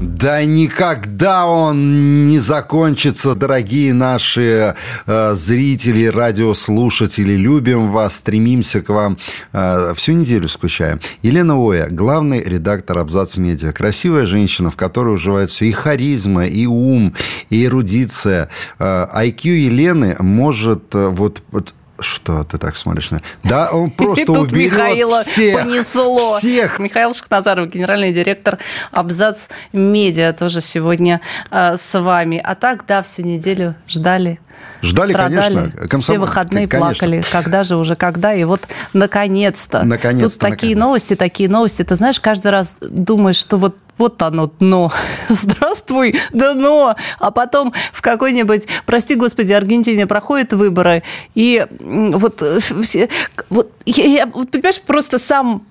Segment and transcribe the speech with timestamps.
[0.00, 4.74] Да никогда он не закончится, дорогие наши
[5.06, 7.34] э, зрители, радиослушатели.
[7.34, 9.18] Любим вас, стремимся к вам.
[9.52, 11.00] Э, всю неделю скучаем.
[11.20, 13.72] Елена Оя, главный редактор Абзац Медиа.
[13.72, 17.14] Красивая женщина, в которой уживает все и харизма, и ум,
[17.50, 18.48] и эрудиция.
[18.78, 23.20] Э, IQ Елены может э, вот, вот что ты так смотришь на...
[23.44, 26.38] Да, он просто Тут уберет Михаила всех, понесло.
[26.38, 26.78] всех.
[26.78, 28.58] Михаил Шахназаров, генеральный директор
[28.90, 32.40] Абзац Медиа, тоже сегодня э, с вами.
[32.42, 34.40] А так, да, всю неделю ждали.
[34.82, 35.86] Ждали, страдали, конечно.
[35.88, 36.90] Комсом- Все выходные конечно.
[36.90, 37.22] плакали.
[37.30, 38.34] Когда же уже, когда?
[38.34, 39.82] И вот наконец-то.
[39.84, 40.78] Наконец-то, Тут такие наконец.
[40.78, 41.82] новости, такие новости.
[41.82, 44.90] Ты знаешь, каждый раз думаешь, что вот вот оно дно.
[45.28, 46.96] Здравствуй, дно.
[47.18, 51.02] А потом в какой-нибудь, прости господи, Аргентине проходят выборы,
[51.34, 53.08] и вот, э, все,
[53.50, 55.66] вот я, я- вот, понимаешь, просто сам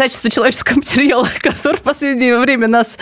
[0.00, 2.98] качество человеческого материала, который в последнее время нас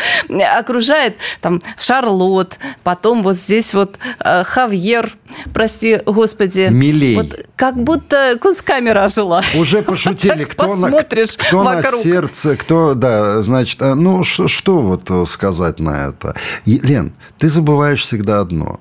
[0.57, 5.13] окружает, там Шарлот, потом вот здесь вот э, Хавьер,
[5.55, 6.67] прости господи.
[6.69, 7.15] Милей.
[7.15, 9.45] Вот как будто kunstkamera ожила.
[9.55, 15.09] Уже пошутили, кто, на, кто на сердце, кто, да, значит, а, ну, ш- что вот
[15.09, 16.35] э, сказать на это?
[16.65, 18.81] Лен, ты забываешь всегда одно.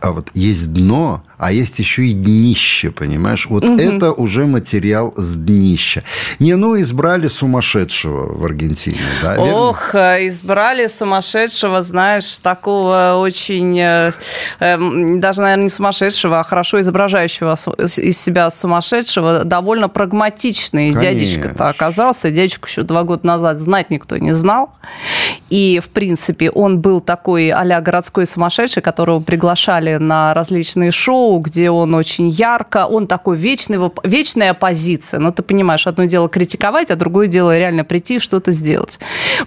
[0.00, 3.46] А вот есть дно, а есть еще и днище, понимаешь?
[3.48, 6.02] Вот это уже материал с днища.
[6.38, 9.36] Не, ну, избрали сумасшедшего в Аргентине, да?
[9.38, 14.12] Ох, э, избрали сумасшедшего, знаешь, такого очень, э,
[14.60, 22.30] эм, даже, наверное, не сумасшедшего, а хорошо изображающего из себя сумасшедшего, довольно прагматичный дядечка-то оказался.
[22.30, 24.70] Дядечку еще два года назад знать никто не знал.
[25.50, 31.70] И, в принципе, он был такой а городской сумасшедший, которого приглашали на различные шоу, где
[31.70, 35.20] он очень ярко, он такой вечный, вечная оппозиция.
[35.20, 38.98] Ну, ты понимаешь, одно дело критиковать, а другое дело реально прийти и что-то сделать.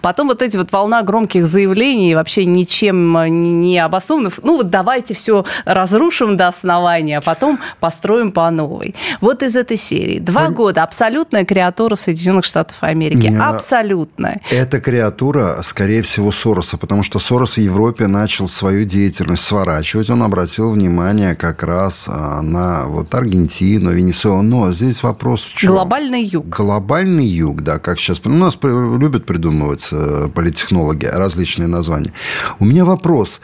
[0.02, 4.40] Потом вот эти вот волна громких заявлений, вообще ничем не обоснованных.
[4.44, 8.96] Ну, вот давайте все разрушим до основания, а потом построим по новой.
[9.22, 10.20] Вот из этой серии.
[10.20, 10.84] Два года.
[10.84, 13.28] Абсолютная креатура Соединенных Штатов Америки.
[13.28, 14.42] Не, Абсолютная.
[14.52, 20.10] Это креатура, скорее всего, Сороса, потому что Сорос в Европе начал свою деятельность сворачивать.
[20.10, 24.42] Он обратил внимание как раз а, на вот Аргентину, Венесуэлу.
[24.42, 25.72] Но здесь вопрос в чем?
[25.74, 26.48] Глобальный юг.
[26.48, 28.22] Глобальный юг, да, как сейчас.
[28.26, 32.14] У нас любят придумывать э, политтехнологи различные названия.
[32.60, 33.42] У меня вопрос.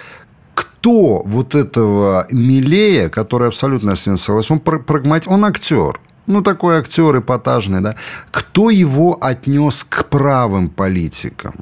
[0.56, 6.00] Кто вот этого Милея, который абсолютно с ним согласен, он пр- прагмат- он актер.
[6.26, 7.96] Ну, такой актер эпатажный, да.
[8.32, 11.54] Кто его отнес к правым политикам?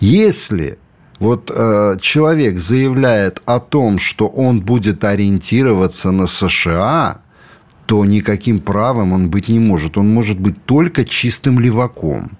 [0.00, 0.78] Если
[1.22, 7.20] вот э, человек заявляет о том, что он будет ориентироваться на США,
[7.86, 9.96] то никаким правым он быть не может.
[9.96, 12.32] Он может быть только чистым леваком.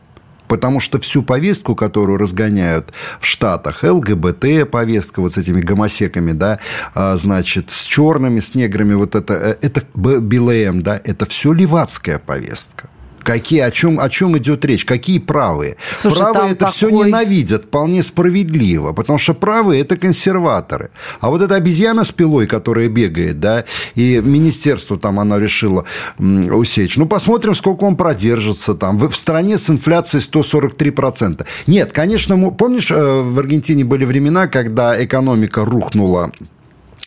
[0.48, 6.58] Потому что всю повестку, которую разгоняют в Штатах, ЛГБТ повестка вот с этими гомосеками, да,
[6.94, 12.18] а, значит, с черными, с неграми, вот это, э, это БЛМ, да, это все левацкая
[12.18, 12.88] повестка.
[13.22, 14.84] Какие, о чем, о чем идет речь?
[14.84, 15.76] Какие правые?
[15.92, 20.90] Слушай, правые это все такой- ненавидят вполне справедливо, потому что правые это консерваторы.
[21.20, 25.84] А вот эта обезьяна с пилой, которая бегает, да, и министерство там оно решило
[26.18, 26.96] м, усечь.
[26.96, 28.98] Ну, посмотрим, сколько он продержится там.
[28.98, 31.46] В, в стране с инфляцией 143%.
[31.66, 36.32] Нет, конечно, помнишь, э, в Аргентине были времена, когда экономика рухнула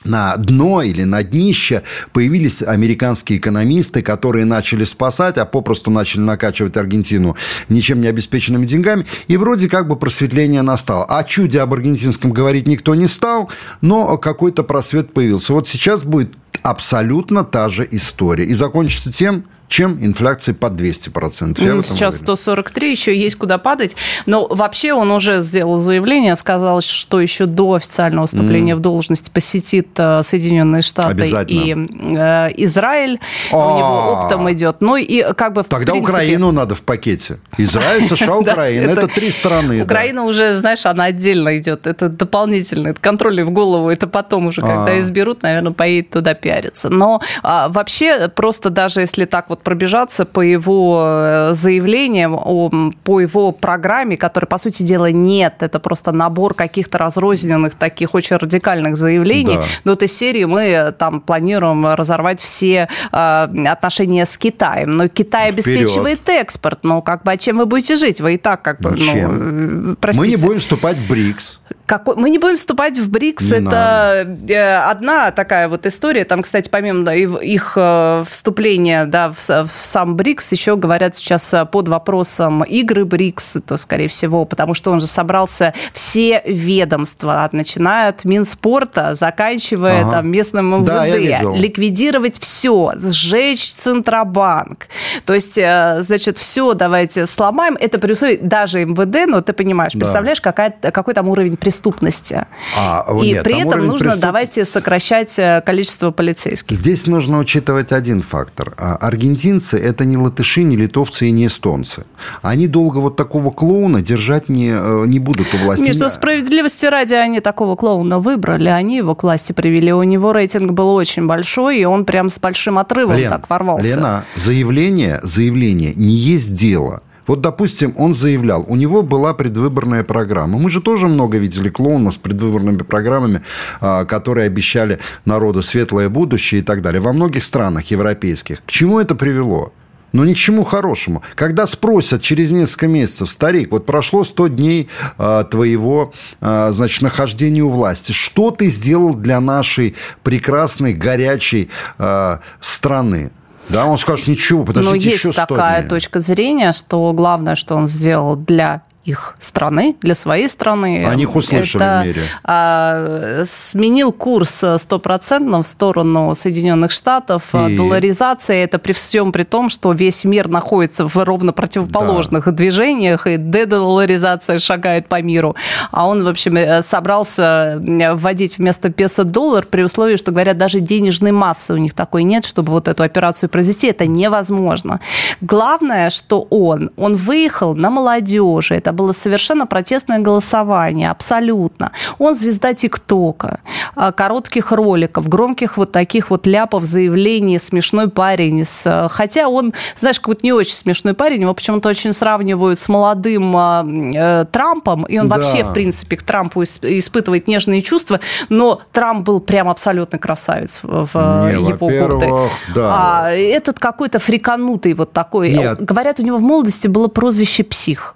[0.05, 1.83] на дно или на днище
[2.13, 7.35] появились американские экономисты, которые начали спасать, а попросту начали накачивать Аргентину
[7.69, 11.05] ничем не обеспеченными деньгами, и вроде как бы просветление настало.
[11.05, 13.49] О чуде об аргентинском говорить никто не стал,
[13.81, 15.53] но какой-то просвет появился.
[15.53, 18.45] Вот сейчас будет абсолютно та же история.
[18.45, 21.63] И закончится тем, чем инфляция под 200%.
[21.63, 22.25] Я Сейчас уверен.
[22.35, 23.95] 143, еще есть куда падать.
[24.25, 29.89] Но вообще он уже сделал заявление, сказал, что еще до официального вступления в должность посетит
[29.97, 33.19] э, Соединенные Штаты и э, Израиль.
[33.51, 33.77] У А.
[33.77, 34.77] него оптом идет.
[34.81, 37.39] Ну и как бы в Тогда принципе, Украину надо в пакете.
[37.57, 38.91] Израиль, США, Украина.
[38.91, 39.83] Это три страны.
[39.83, 41.87] Украина уже, знаешь, она отдельно идет.
[41.87, 42.89] Это дополнительно.
[42.89, 43.89] Это контроль в голову.
[43.89, 44.99] Это потом уже, когда А.
[45.01, 46.89] изберут, наверное, поедет туда пиариться.
[46.89, 53.19] Но а, вообще, просто даже если так вот вот пробежаться по его э, заявлениям, по
[53.19, 55.55] его программе, которой, по сути дела, нет.
[55.61, 59.55] Это просто набор каких-то разрозненных таких очень радикальных заявлений.
[59.55, 59.63] Да.
[59.83, 64.91] Но этой серии мы там планируем разорвать все отношения с Китаем.
[64.91, 66.41] Но Китай обеспечивает Вперед.
[66.41, 66.79] экспорт.
[66.83, 68.21] Ну, как бы, а чем вы будете жить?
[68.21, 70.29] Вы и так как бы, ну, простите.
[70.29, 71.59] Мы не будем вступать в БРИКС.
[71.85, 72.15] Какой...
[72.15, 73.43] Мы не будем вступать в БРИКС.
[73.43, 74.53] Не это надо.
[74.53, 76.25] Э, одна такая вот история.
[76.25, 81.53] Там, кстати, помимо да, их э, вступления да, в, в сам БРИКС, еще говорят сейчас
[81.53, 87.47] э, под вопросом игры БРИКС, то, скорее всего, потому что он же собрался все ведомства,
[87.51, 90.11] начиная от Минспорта, заканчивая ага.
[90.11, 94.87] там, местным МВД, да, ликвидировать все, сжечь Центробанк.
[95.25, 97.77] То есть, значит, все давайте сломаем.
[97.79, 99.99] Это при условии даже МВД, но ты понимаешь, да.
[99.99, 102.45] представляешь, какая, какой там уровень преступности преступности.
[102.77, 104.21] А, и нет, при этом нужно преступ...
[104.21, 106.77] давайте сокращать э, количество полицейских.
[106.77, 108.73] Здесь нужно учитывать один фактор.
[108.77, 112.05] А, аргентинцы– это не латыши, не литовцы и не эстонцы.
[112.41, 115.83] Они долго вот такого клоуна держать не, э, не будут у власти.
[115.83, 119.91] Между справедливости ради они такого клоуна выбрали, они его к власти привели.
[119.91, 123.95] У него рейтинг был очень большой, и он прям с большим отрывом Лен, так ворвался.
[123.95, 127.01] Лена, заявление, заявление не есть дело.
[127.27, 130.59] Вот, допустим, он заявлял, у него была предвыборная программа.
[130.59, 133.41] Мы же тоже много видели клоунов с предвыборными программами,
[133.81, 137.01] а, которые обещали народу светлое будущее и так далее.
[137.01, 138.63] Во многих странах европейских.
[138.65, 139.73] К чему это привело?
[140.15, 141.23] но ни к чему хорошему.
[141.35, 147.63] Когда спросят через несколько месяцев, старик, вот прошло 100 дней э, твоего, э, значит, нахождения
[147.63, 149.93] у власти, что ты сделал для нашей
[150.23, 153.31] прекрасной, горячей э, страны?
[153.69, 155.89] Да, он скажет ничего, подождите Но есть такая дней.
[155.89, 161.05] точка зрения, что главное, что он сделал для их страны, для своей страны.
[161.07, 162.21] Они их услышали это, в мире.
[162.43, 167.53] А, сменил курс стопроцентно в сторону Соединенных Штатов.
[167.53, 167.77] И...
[167.77, 172.51] Долларизация это при всем при том, что весь мир находится в ровно противоположных да.
[172.51, 175.55] движениях, и дедолларизация шагает по миру.
[175.91, 180.79] А он, в общем, э, собрался вводить вместо песо доллар при условии, что, говорят, даже
[180.79, 183.87] денежной массы у них такой нет, чтобы вот эту операцию произвести.
[183.87, 184.99] Это невозможно.
[185.41, 188.75] Главное, что он, он выехал на молодежи.
[188.75, 191.91] Это было совершенно протестное голосование, абсолютно.
[192.17, 193.59] Он звезда ТикТока,
[193.95, 198.63] а, коротких роликов, громких вот таких вот ляпов, заявлений, смешной парень.
[198.65, 199.07] С...
[199.11, 203.85] Хотя он, знаешь, какой-то не очень смешной парень, его почему-то очень сравнивают с молодым а,
[203.85, 205.37] э, Трампом, и он да.
[205.37, 208.19] вообще, в принципе, к Трампу испытывает нежные чувства,
[208.49, 212.31] но Трамп был прям абсолютно красавец в не, его годы.
[212.73, 213.25] Да.
[213.25, 215.51] А этот какой-то фриканутый вот такой.
[215.51, 215.83] Нет.
[215.83, 218.15] Говорят, у него в молодости было прозвище «псих».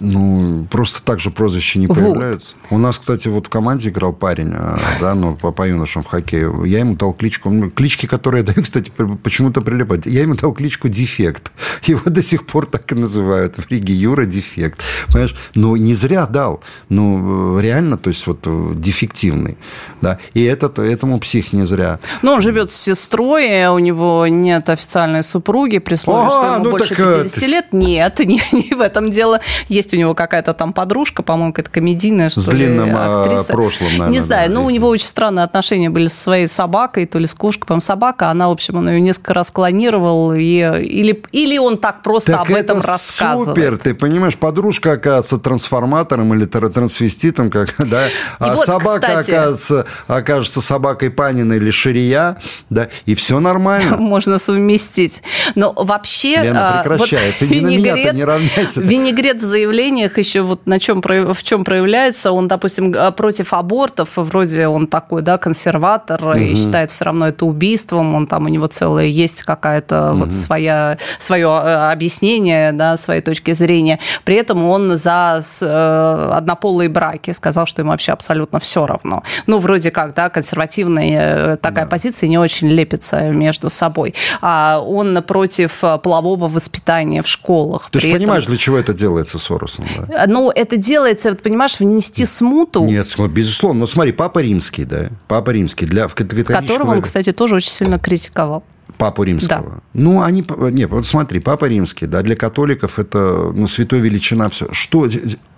[0.00, 1.96] Ну, просто так же прозвища не вот.
[1.96, 2.54] появляются.
[2.70, 6.06] У нас, кстати, вот в команде играл парень, а, да, ну, по, по юношам в
[6.06, 6.52] хоккее.
[6.66, 8.92] Я ему дал кличку, клички, которые я даю, кстати,
[9.22, 10.06] почему-то прилипать.
[10.06, 11.50] Я ему дал кличку Дефект.
[11.84, 14.82] Его до сих пор так и называют в Риге Юра Дефект.
[15.08, 15.34] Понимаешь?
[15.54, 16.62] Ну, не зря дал.
[16.88, 18.46] Ну, реально, то есть, вот
[18.80, 19.56] дефективный.
[20.00, 20.18] Да.
[20.34, 21.98] И этот, этому псих не зря.
[22.22, 26.64] Ну, он живет с сестрой, у него нет официальной супруги, при слове, а, что ему
[26.64, 27.66] ну больше так, 50 лет.
[27.72, 29.40] Нет, не, не в этом дело.
[29.78, 33.52] Есть у него какая-то там подружка, по-моему, какая-то комедийная, что С длинным а, актриса.
[33.52, 34.10] прошлым, наверное.
[34.10, 37.28] Не знаю, да, но у него очень странные отношения были со своей собакой, то ли
[37.28, 38.28] с кошкой, по-моему, собака.
[38.28, 40.32] Она, в общем, он ее несколько раз клонировал.
[40.32, 43.48] И, или, или он так просто так об этом это рассказывает.
[43.50, 48.08] супер, ты понимаешь, подружка оказывается трансформатором или трансвеститом, как, да,
[48.40, 52.36] а вот, собака кстати, оказывается, окажется собакой Панина или Ширия,
[52.68, 53.96] да, и все нормально.
[53.98, 55.22] Можно совместить.
[55.54, 56.42] Но вообще...
[56.42, 58.80] Лена, прекращай, вот ты не на меня не равняйся.
[58.80, 64.66] Винегрет в заявлениях еще вот на чем, в чем проявляется, он, допустим, против абортов, вроде
[64.66, 66.38] он такой, да, консерватор, угу.
[66.38, 70.20] и считает все равно это убийством, он там, у него целое есть какая-то угу.
[70.20, 73.98] вот своя, свое э, объяснение, да, своей точки зрения.
[74.24, 79.22] При этом он за э, однополые браки, сказал, что ему вообще абсолютно все равно.
[79.46, 81.90] Ну, вроде как, да, консервативная э, такая да.
[81.90, 84.14] позиция не очень лепится между собой.
[84.40, 87.90] А он против полового воспитания в школах.
[87.90, 89.84] Ты же понимаешь, для чего это делается, Соросом?
[90.08, 90.24] Да?
[90.26, 92.84] Ну, это делается, вот, понимаешь, внести смуту.
[92.84, 93.80] Нет, безусловно.
[93.80, 95.86] Ну, смотри, Папа Римский, да, Папа Римский.
[95.86, 98.64] Для, Которого он, кстати, тоже очень сильно критиковал.
[98.96, 99.62] Папу Римского.
[99.62, 99.80] Да.
[99.92, 100.44] Ну, они...
[100.72, 104.66] Нет, вот смотри, Папа Римский, да, для католиков это, ну, святой величина все.
[104.72, 105.08] Что,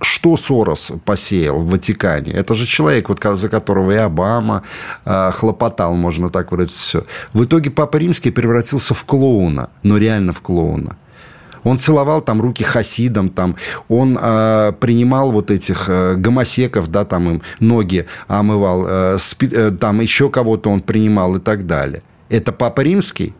[0.01, 2.33] что Сорос посеял в Ватикане?
[2.33, 4.63] Это же человек, вот за которого и Обама
[5.07, 7.05] э, хлопотал, можно так выразить, все.
[7.33, 10.97] В итоге Папа Римский превратился в клоуна, но реально в клоуна.
[11.65, 13.57] Он целовал там руки хасидам, там,
[13.89, 19.71] он э, принимал вот этих э, гомосеков, да, там им ноги омывал, э, спи, э,
[19.71, 22.03] там еще кого-то он принимал и так далее.
[22.29, 23.35] Это Папа Римский?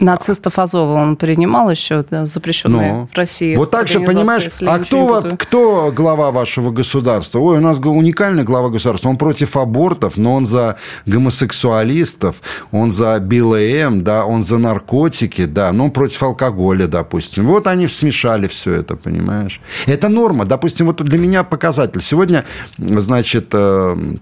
[0.00, 3.56] Нацистов Азова он принимал еще, да, запрещенные Ну, в России.
[3.56, 7.38] Вот так же, понимаешь, а кто, кто глава вашего государства?
[7.38, 9.08] Ой, у нас уникальный глава государства.
[9.08, 12.36] Он против абортов, но он за гомосексуалистов,
[12.72, 17.46] он за БЛМ, да, он за наркотики, да, но он против алкоголя, допустим.
[17.46, 19.60] Вот они смешали все это, понимаешь?
[19.86, 20.44] Это норма.
[20.44, 22.00] Допустим, вот для меня показатель.
[22.00, 22.44] Сегодня,
[22.78, 24.16] значит, э,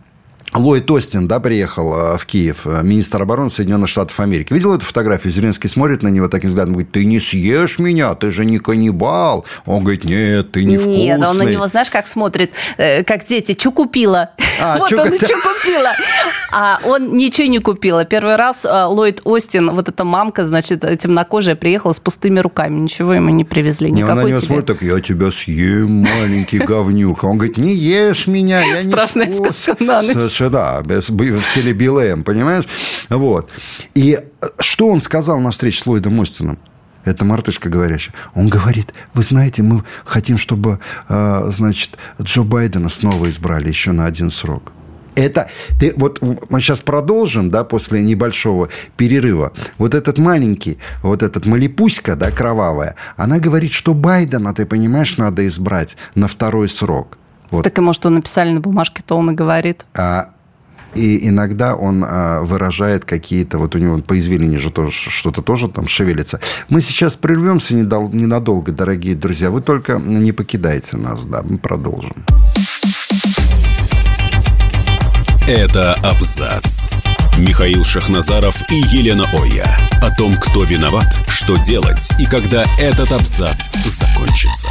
[0.54, 4.52] Ллойд Остин, да, приехал э, в Киев, э, министр обороны Соединенных Штатов Америки.
[4.52, 5.32] Видел эту фотографию?
[5.32, 9.46] Зеленский смотрит на него таким взглядом, говорит, ты не съешь меня, ты же не каннибал.
[9.64, 11.04] Он говорит, нет, ты не вкусный.
[11.04, 14.30] Нет, он на него, знаешь, как смотрит, э, как дети, что купила?
[14.60, 15.90] А, вот чё он, что купила?
[16.52, 18.04] А он ничего не купила.
[18.04, 22.78] Первый раз Ллойд Остин, вот эта мамка, значит, темнокожая, приехала с пустыми руками.
[22.78, 23.90] Ничего ему не привезли.
[23.90, 24.46] Не, он на него тебе.
[24.46, 27.24] смотрит так, я тебя съем, маленький говнюк.
[27.24, 29.54] Он говорит, не ешь меня, я не Страшная вкусный».
[29.54, 30.41] сказка на ночь.
[30.42, 32.64] Слушай, да, в стиле БЛМ, понимаешь?
[33.08, 33.50] Вот.
[33.94, 34.18] И
[34.58, 36.58] что он сказал на встрече с Ллойдом Остином?
[37.04, 38.14] Это мартышка говорящая.
[38.34, 44.06] Он говорит, вы знаете, мы хотим, чтобы, э, значит, Джо Байдена снова избрали еще на
[44.06, 44.72] один срок.
[45.14, 46.20] Это, ты, вот
[46.50, 49.52] мы сейчас продолжим, да, после небольшого перерыва.
[49.78, 55.46] Вот этот маленький, вот этот малипуська, да, кровавая, она говорит, что Байдена, ты понимаешь, надо
[55.46, 57.18] избрать на второй срок.
[57.52, 57.62] Вот.
[57.62, 59.86] Так и может, он написали на бумажке, то он и говорит.
[59.94, 60.30] А,
[60.94, 65.68] и иногда он а, выражает какие-то, вот у него по извилине же тоже что-то тоже
[65.68, 66.40] там шевелится.
[66.68, 69.50] Мы сейчас прервемся недол- ненадолго, дорогие друзья.
[69.50, 72.16] Вы только не покидайте нас, да, мы продолжим.
[75.46, 76.88] Это абзац.
[77.36, 79.66] Михаил Шахназаров и Елена Оя.
[80.02, 84.68] О том, кто виноват, что делать и когда этот абзац закончится.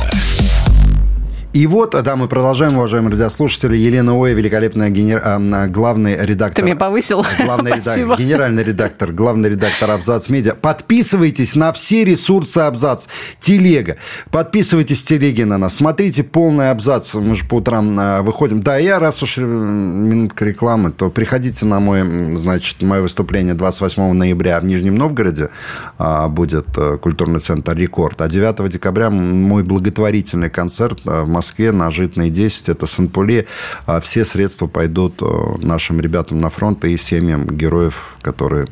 [1.53, 3.75] И вот, да, мы продолжаем, уважаемые радиослушатели.
[3.75, 5.21] Елена Оя, великолепная генер...
[5.21, 6.55] а, главный редактор.
[6.55, 7.25] Ты меня повысил.
[7.43, 8.03] Главный Спасибо.
[8.03, 10.55] редактор, генеральный редактор, главный редактор Абзац Медиа.
[10.55, 13.07] Подписывайтесь на все ресурсы Абзац.
[13.41, 13.97] Телега.
[14.29, 15.75] Подписывайтесь в телеге на нас.
[15.75, 17.15] Смотрите полный Абзац.
[17.15, 18.61] Мы же по утрам а, выходим.
[18.63, 24.13] Да, я, раз уж э, минутка рекламы, то приходите на мой, значит, мое выступление 28
[24.13, 25.49] ноября в Нижнем Новгороде.
[25.97, 28.21] А, Будет э, культурный центр «Рекорд».
[28.21, 31.40] А 9 декабря мой благотворительный концерт э, в Москве
[31.71, 32.69] на Житной 10.
[32.69, 33.47] Это Сан-Пули.
[33.85, 35.25] А Все средства пойдут э,
[35.59, 38.67] нашим ребятам на фронт и семьям героев, которые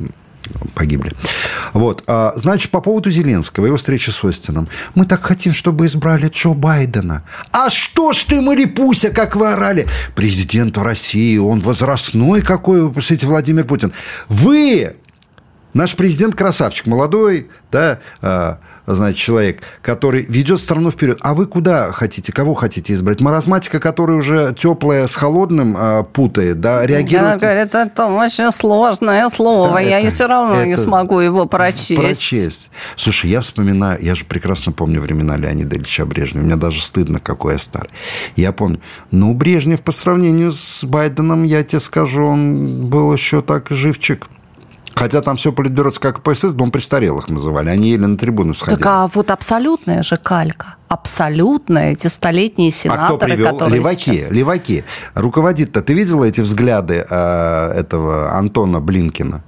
[0.75, 1.13] погибли.
[1.73, 2.03] Вот.
[2.07, 4.67] А, Значит, по поводу Зеленского, его встречи с Остином.
[4.95, 7.23] Мы так хотим, чтобы избрали Джо Байдена.
[7.51, 9.87] А что ж ты, Марипуся, как вы орали?
[10.15, 13.93] Президент России, он возрастной какой, вы посмотрите, Владимир Путин.
[14.27, 14.95] Вы
[15.73, 18.57] Наш президент красавчик, молодой, да, а,
[18.95, 21.17] значит, человек, который ведет страну вперед.
[21.21, 23.21] А вы куда хотите, кого хотите избрать?
[23.21, 27.39] Маразматика, который уже теплая с холодным а, путает, да, реагирует...
[27.39, 31.95] говорю, это очень сложное слово, Да, я это- все равно не смогу его прочесть.
[31.95, 32.69] Прочесть.
[32.95, 36.43] Слушай, я вспоминаю, я же прекрасно помню времена Леонида Ильича Брежнева.
[36.43, 37.89] Мне даже стыдно, какой я старый.
[38.35, 38.79] Я помню.
[39.11, 44.27] Ну, Брежнев по сравнению с Байденом, я тебе скажу, он был еще так живчик.
[44.99, 47.69] Хотя там все политбюро как ПСС, дом престарелых называли.
[47.69, 48.77] Они еле на трибуну сходили.
[48.81, 50.75] Так а вот абсолютная же калька.
[50.89, 51.93] Абсолютная.
[51.93, 53.51] Эти столетние А кто сенаторы, привел?
[53.53, 54.17] которые Леваки.
[54.17, 54.31] сейчас...
[54.31, 54.83] Леваки.
[55.15, 55.81] Руководит-то.
[55.81, 59.41] Ты видела эти взгляды э, этого Антона Блинкина?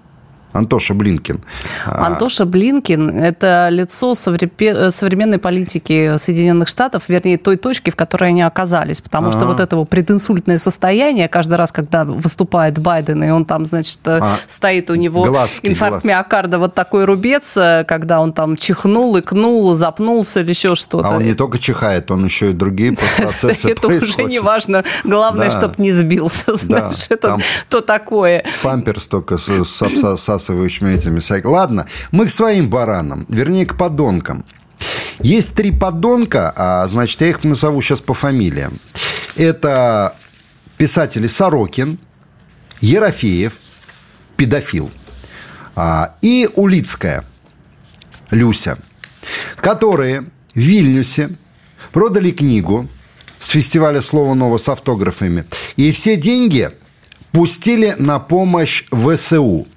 [0.54, 1.40] Антоша Блинкин.
[1.86, 8.30] А, Антоша Блинкин– это лицо соврепе- современной политики Соединенных Штатов, вернее, той точки, в которой
[8.30, 9.02] они оказались.
[9.02, 9.46] Потому что А.
[9.46, 14.36] вот это прединсультное состояние, каждый раз, когда выступает Байден, и он там, значит, э, А.
[14.48, 16.08] стоит у него Глазки, инфаркт глазки.
[16.08, 21.08] миокарда, вот такой рубец, э, когда он там чихнул, икнул, запнулся или еще что-то.
[21.08, 24.84] а он не только чихает, он еще и другие процессы Это уже не важно.
[25.04, 26.56] Главное, чтобы не сбился.
[26.62, 27.38] Знаешь, это
[27.70, 28.44] то такое.
[28.64, 29.52] Памперс только с,
[30.42, 31.52] с обсасывающими этими всякими.
[31.52, 34.44] Ладно, мы к своим баранам, вернее, к подонкам.
[35.20, 38.80] Есть три подонка, а, значит, я их назову сейчас по фамилиям.
[39.36, 40.16] Это
[40.78, 42.00] писатели Сорокин,
[42.82, 43.54] Ерофеев,
[44.36, 44.92] педофил,
[45.76, 47.24] а, и Улицкая,
[48.32, 48.78] Люся,
[49.58, 51.38] которые в Вильнюсе
[51.92, 52.88] продали книгу
[53.40, 55.46] с фестиваля «Слово ново» с автографами.
[55.76, 56.72] И все деньги
[57.32, 59.68] пустили на помощь ВСУ.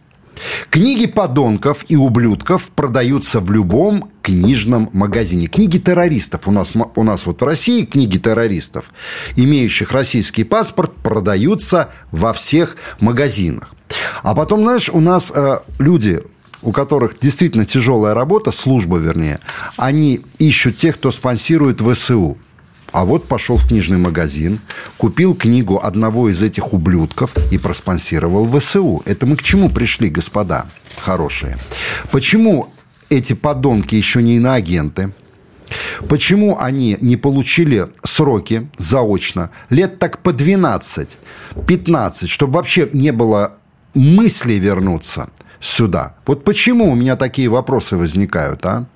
[0.71, 5.47] Книги подонков и ублюдков продаются в любом книжном магазине.
[5.47, 6.49] Книги террористов.
[6.49, 8.87] У нас, у нас вот в России книги террористов,
[9.37, 13.75] имеющих российский паспорт, продаются во всех магазинах.
[14.23, 16.23] А потом, знаешь, у нас э, люди,
[16.63, 19.41] у которых действительно тяжелая работа, служба вернее,
[19.77, 22.39] они ищут тех, кто спонсирует ВСУ.
[22.95, 24.61] А вот пошел в книжный магазин,
[24.99, 29.03] купил книгу одного из этих ублюдков и проспонсировал ВСУ.
[29.05, 30.67] Это мы к чему пришли, господа
[31.01, 31.59] хорошие?
[32.13, 32.73] Почему
[33.11, 35.13] эти подонки еще не иноагенты?
[36.09, 39.51] Почему они не получили сроки заочно?
[39.71, 41.19] Лет так по 12,
[41.67, 43.55] 15, чтобы вообще не было
[43.95, 46.15] мысли вернуться сюда.
[46.27, 48.87] Вот почему у меня такие вопросы возникают, а?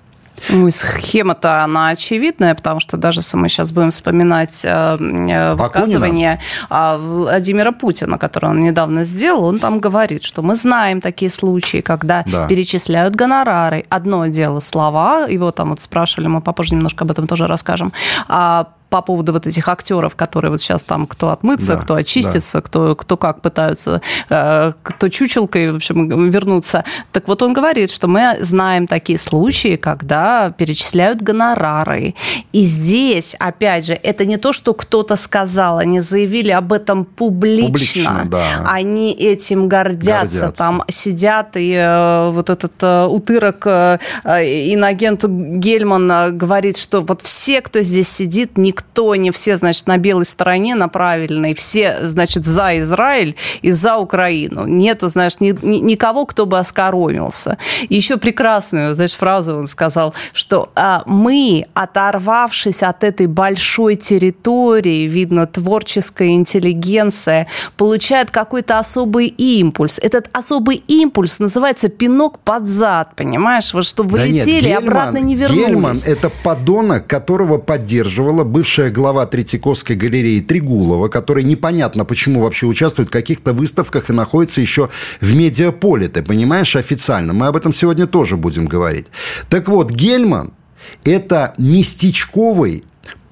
[0.48, 6.98] Ну, схема-то она очевидная, потому что даже мы сейчас будем вспоминать э, э высказывание Акунина?
[6.98, 12.24] Владимира Путина, которое он недавно сделал, он там говорит, что мы знаем такие случаи, когда
[12.26, 12.46] да.
[12.46, 13.84] перечисляют гонорары.
[13.88, 17.92] Одно дело слова, его там вот спрашивали, мы попозже немножко об этом тоже расскажем,
[18.28, 22.58] а по поводу вот этих актеров, которые вот сейчас там кто отмыться, да, кто очистится,
[22.58, 22.62] да.
[22.62, 26.84] кто, кто как пытаются, э, кто чучелкой, в общем, вернуться.
[27.12, 32.14] Так вот он говорит, что мы знаем такие случаи, когда перечисляют гонорары.
[32.52, 37.66] И здесь, опять же, это не то, что кто-то сказал, они заявили об этом публично.
[37.66, 38.64] публично да.
[38.66, 40.40] Они этим гордятся.
[40.40, 40.52] гордятся.
[40.56, 47.82] Там сидят, и э, вот этот э, утырок, инагент Гельман говорит, что вот все, кто
[47.82, 52.78] здесь сидит, не никто, не все, значит, на белой стороне, на правильной, все, значит, за
[52.80, 54.66] Израиль и за Украину.
[54.66, 57.58] Нету, знаешь, ни, ни, никого, кто бы оскоромился.
[57.88, 65.08] И еще прекрасную, знаешь, фразу он сказал, что а, мы, оторвавшись от этой большой территории,
[65.08, 69.98] видно, творческая интеллигенция, получает какой-то особый импульс.
[69.98, 73.74] Этот особый импульс называется пинок под зад, понимаешь?
[73.74, 75.66] Вот что вылетели, да нет, Гельман, обратно не вернулись.
[75.66, 82.66] Гельман– это подонок, которого поддерживала бывшая бывшая глава Третьяковской галереи Тригулова, который непонятно почему вообще
[82.66, 84.90] участвует в каких-то выставках и находится еще
[85.22, 87.32] в медиаполе, ты понимаешь, официально.
[87.32, 89.06] Мы об этом сегодня тоже будем говорить.
[89.48, 90.52] Так вот, Гельман–
[91.04, 92.84] это местечковый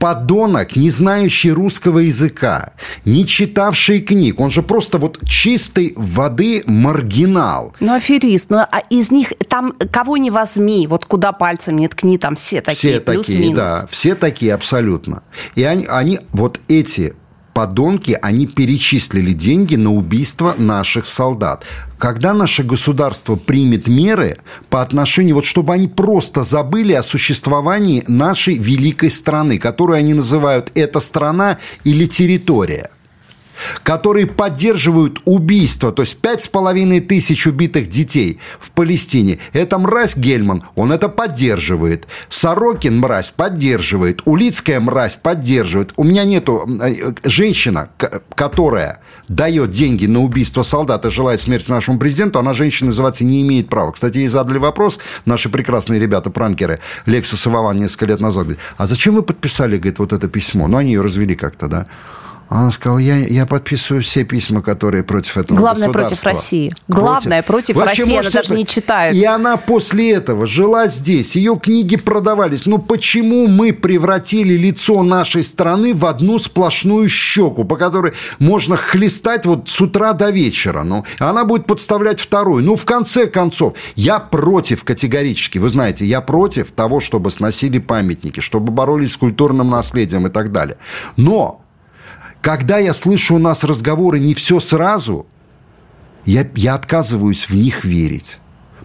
[0.06, 4.38] подонок, не знающий русского языка, не читавший книг.
[4.38, 7.74] Он же просто вот чистой воды маргинал.
[7.80, 8.50] Ну, аферист.
[8.50, 12.60] Ну, а из них там кого не возьми, вот куда пальцем не ткни, там все
[12.60, 13.88] такие, Все такие, да.
[13.90, 15.24] Все такие абсолютно.
[15.56, 17.16] И они, они вот эти
[17.56, 21.64] подонки, они перечислили деньги на убийство наших солдат.
[21.96, 24.36] Когда наше государство примет меры
[24.68, 30.70] по отношению, вот чтобы они просто забыли о существовании нашей великой страны, которую они называют
[30.74, 32.90] «эта страна» или «территория»,
[33.82, 39.38] которые поддерживают убийство, то есть пять с половиной тысяч убитых детей в Палестине.
[39.52, 42.06] Это мразь Гельман, он это поддерживает.
[42.28, 44.22] Сорокин мразь поддерживает.
[44.24, 45.92] Улицкая мразь поддерживает.
[45.96, 47.90] У меня нету э, женщина,
[48.34, 53.68] которая дает деньги на убийство солдата, желает смерти нашему президенту, она женщина называться не имеет
[53.68, 53.92] права.
[53.92, 58.86] Кстати, ей задали вопрос, наши прекрасные ребята, пранкеры, Лексус и Вован несколько лет назад, а
[58.86, 60.68] зачем вы подписали, говорит, вот это письмо?
[60.68, 61.86] Ну, они ее развели как-то, да.
[62.48, 66.74] Он сказал, я, я подписываю все письма, которые против этого Главное против России.
[66.86, 67.02] Против.
[67.02, 69.14] Главное против Вообще, России, она даже не читает.
[69.14, 72.66] И она после этого жила здесь, ее книги продавались.
[72.66, 79.44] Ну почему мы превратили лицо нашей страны в одну сплошную щеку, по которой можно хлестать
[79.44, 80.84] вот с утра до вечера?
[80.84, 82.62] Ну, она будет подставлять вторую.
[82.62, 88.38] Ну, в конце концов, я против категорически, вы знаете, я против того, чтобы сносили памятники,
[88.38, 90.78] чтобы боролись с культурным наследием и так далее.
[91.16, 91.65] Но
[92.46, 95.26] когда я слышу у нас разговоры не все сразу,
[96.26, 98.38] я, я отказываюсь в них верить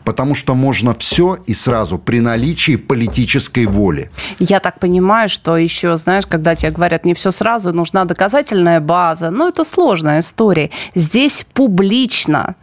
[0.03, 4.09] потому что можно все и сразу при наличии политической воли.
[4.39, 9.29] Я так понимаю, что еще, знаешь, когда тебе говорят не все сразу, нужна доказательная база,
[9.29, 10.71] но это сложная история.
[10.95, 12.55] Здесь публично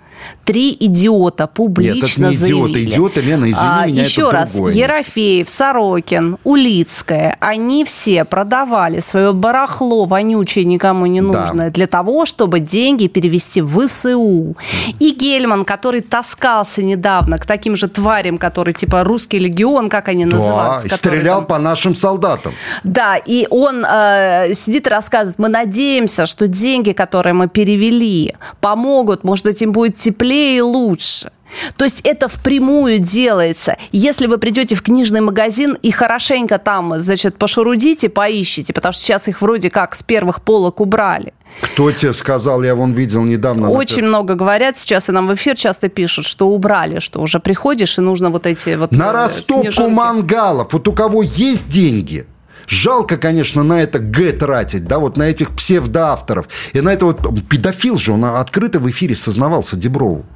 [0.44, 2.84] три идиота публично Нет, это не заявили.
[2.84, 2.84] идиоты.
[2.84, 4.74] Идиоты, Лена, извини а, меня, Еще это раз, другое.
[4.74, 11.70] Ерофеев, Сорокин, Улицкая, они все продавали свое барахло вонючее, никому не нужное, да.
[11.70, 14.56] для того, чтобы деньги перевести в ВСУ.
[14.98, 20.24] И Гельман, который таскался недавно к таким же тварям, которые типа русский легион, как они
[20.24, 20.96] да, называются.
[20.96, 21.46] стрелял там...
[21.46, 22.52] по нашим солдатам.
[22.84, 29.24] Да, и он э, сидит и рассказывает, мы надеемся, что деньги, которые мы перевели, помогут,
[29.24, 31.30] может быть, им будет теплее и лучше.
[31.76, 33.76] То есть это впрямую делается.
[33.92, 39.28] Если вы придете в книжный магазин и хорошенько там, значит, пошурудите, поищите, потому что сейчас
[39.28, 41.32] их вроде как с первых полок убрали.
[41.60, 43.70] Кто тебе сказал, я вон видел недавно.
[43.70, 44.08] Очень например...
[44.08, 48.00] много говорят сейчас, и нам в эфир часто пишут, что убрали, что уже приходишь, и
[48.00, 48.92] нужно вот эти вот...
[48.92, 49.94] На э, растопку книжонки.
[49.94, 52.26] мангалов, вот у кого есть деньги,
[52.68, 56.48] Жалко, конечно, на это Г тратить, да, вот на этих псевдоавторов.
[56.74, 60.26] И на это вот педофил же, он открыто в эфире сознавался Деброву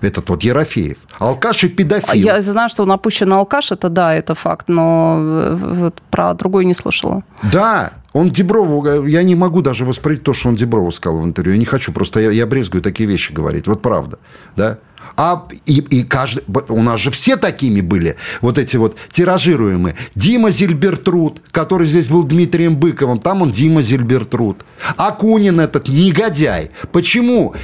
[0.00, 0.96] этот вот Ерофеев.
[1.18, 2.14] Алкаш и педофил.
[2.14, 6.64] Я знаю, что он опущен алкаш, это да, это факт, но э, вот про другой
[6.64, 7.22] не слышала.
[7.52, 11.24] Да, он Деброву, э, я не могу даже воспринимать то, что он Деброву сказал в
[11.24, 11.54] интервью.
[11.54, 13.66] Я не хочу, просто я, я брезгую такие вещи говорить.
[13.66, 14.18] Вот правда,
[14.56, 14.78] да.
[15.20, 19.96] А и, и каждый, у нас же все такими были, вот эти вот тиражируемые.
[20.14, 24.64] Дима Зильбертруд, который здесь был Дмитрием Быковым, там он Дима Зильбертруд.
[24.96, 26.70] Акунин этот негодяй.
[26.92, 27.56] Почему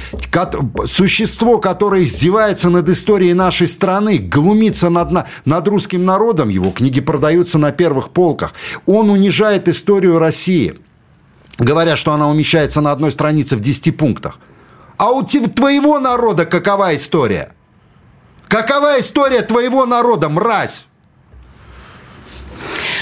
[0.85, 7.57] существо, которое издевается над историей нашей страны, глумится над, над русским народом, его книги продаются
[7.57, 8.53] на первых полках,
[8.85, 10.77] он унижает историю России,
[11.57, 14.39] говоря, что она умещается на одной странице в 10 пунктах.
[14.97, 17.53] А у твоего народа какова история?
[18.47, 20.85] Какова история твоего народа, мразь?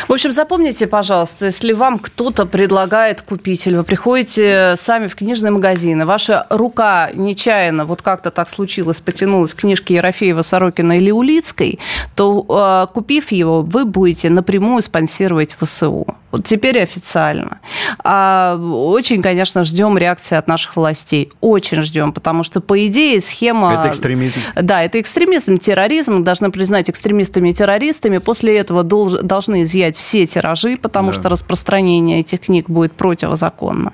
[0.08, 5.52] В общем, запомните, пожалуйста, если вам кто-то предлагает купить, или вы приходите сами в книжные
[5.52, 11.80] магазины, ваша рука нечаянно, вот как-то так случилось, потянулась к книжке Ерофеева, Сорокина или Улицкой,
[12.16, 16.06] то, а, купив его, вы будете напрямую спонсировать ВСУ.
[16.34, 17.60] Вот теперь официально.
[18.04, 21.32] А очень, конечно, ждем реакции от наших властей.
[21.42, 23.72] Очень ждем, потому что, по идее, схема...
[23.76, 24.40] Это экстремизм.
[24.60, 26.24] Да, это экстремизм, терроризм.
[26.24, 28.18] Должны признать экстремистами и террористами.
[28.18, 29.20] После этого долж...
[29.22, 31.14] должны изъять все тиражи, потому да.
[31.14, 33.94] что распространение этих книг будет противозаконно.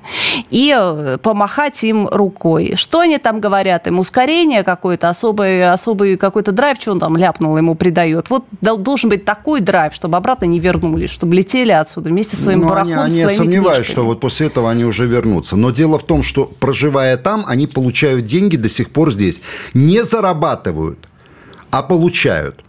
[0.50, 2.76] И э, помахать им рукой.
[2.76, 3.88] Что они там говорят?
[3.88, 8.30] Им ускорение какое-то, особый, особый какой-то драйв, что он там ляпнул, ему придает.
[8.30, 12.44] Вот должен быть такой драйв, чтобы обратно не вернулись, чтобы летели отсюда вместе вместе с
[12.44, 13.94] своим ну, барахлом, они, они сомневаюсь, книжками.
[13.94, 15.56] что вот после этого они уже вернутся.
[15.56, 19.42] Но дело в том, что проживая там, они получают деньги до сих пор здесь.
[19.74, 21.08] Не зарабатывают,
[21.72, 22.64] а получают.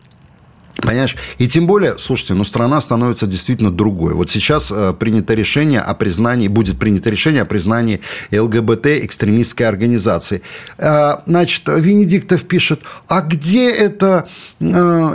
[0.80, 1.16] Понимаешь?
[1.38, 4.14] И тем более, слушайте, ну страна становится действительно другой.
[4.14, 8.00] Вот сейчас э, принято решение о признании, будет принято решение о признании
[8.32, 10.42] ЛГБТ экстремистской организации.
[10.78, 14.64] Э, значит, Венедиктов пишет, а где эта э,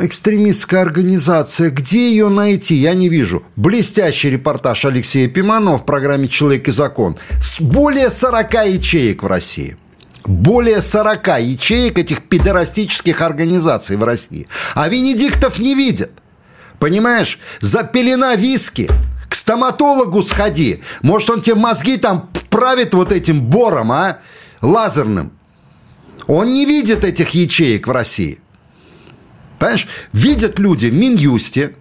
[0.02, 2.76] экстремистская организация, где ее найти?
[2.76, 3.44] Я не вижу.
[3.56, 7.18] Блестящий репортаж Алексея Пиманова в программе «Человек и закон».
[7.42, 9.78] С более 40 ячеек в России–
[10.28, 14.48] более 40 ячеек этих педерастических организаций в России.
[14.74, 16.12] А Венедиктов не видит.
[16.80, 17.40] Понимаешь?
[17.62, 18.90] За пелена виски.
[19.30, 20.82] К стоматологу сходи.
[21.02, 24.20] Может, он тебе мозги там правит вот этим бором, а?
[24.62, 25.32] Лазерным.
[26.28, 28.40] Он не видит этих ячеек в России.
[29.60, 29.88] Понимаешь?
[30.12, 31.76] Видят люди в Минюсте,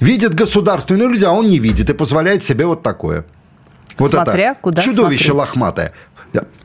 [0.00, 3.24] видят государственные люди, а он не видит и позволяет себе вот такое.
[3.98, 5.38] Вот Смотря это куда чудовище смотреть.
[5.38, 5.92] лохматое.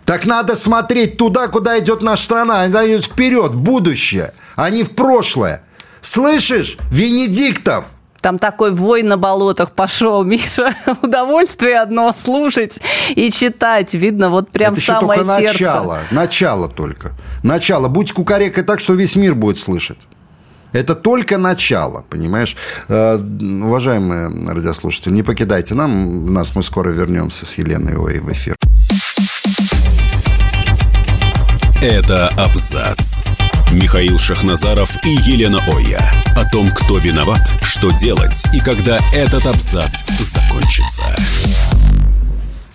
[0.05, 2.63] Так надо смотреть туда, куда идет наша страна.
[2.63, 5.63] Она идет вперед, в будущее, а не в прошлое.
[6.01, 7.85] Слышишь, Венедиктов?
[8.19, 10.75] Там такой вой на болотах пошел, Миша.
[11.01, 13.93] Удовольствие одно слушать и читать.
[13.93, 15.63] Видно, вот прям Это самое еще только сердце.
[15.63, 15.99] начало.
[16.11, 17.11] Начало только.
[17.43, 17.87] Начало.
[17.87, 19.97] Будь кукарекой так, что весь мир будет слышать.
[20.73, 22.55] Это только начало, понимаешь?
[22.87, 28.55] Э, уважаемые радиослушатели, не покидайте нам, нас мы скоро вернемся с Еленой Ой в эфир.
[31.83, 33.25] Это абзац.
[33.69, 35.99] Михаил Шахназаров и Елена Оя.
[36.33, 41.03] О том, кто виноват, что делать и когда этот абзац закончится.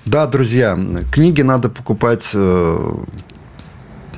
[0.04, 0.78] Да, друзья,
[1.10, 2.94] книги надо покупать э,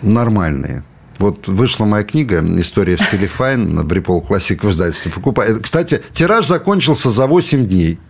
[0.02, 0.82] нормальные.
[1.20, 5.12] Вот вышла моя книга «История в стиле fine» в Рипол Классик в издательстве.
[5.12, 5.60] Покупай.
[5.60, 8.00] Кстати, тираж закончился за 8 дней.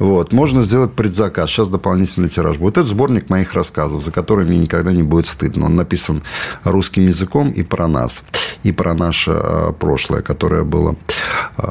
[0.00, 1.50] Вот, можно сделать предзаказ.
[1.50, 2.78] Сейчас дополнительный тираж будет.
[2.78, 5.66] Это сборник моих рассказов, за который мне никогда не будет стыдно.
[5.66, 6.22] Он написан
[6.64, 8.24] русским языком и про нас,
[8.62, 10.96] и про наше э, прошлое, которое было
[11.58, 11.62] э,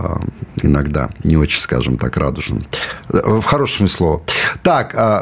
[0.61, 2.67] иногда не очень, скажем так, радужным.
[3.07, 4.21] В хорошем слова.
[4.61, 5.21] Так, э,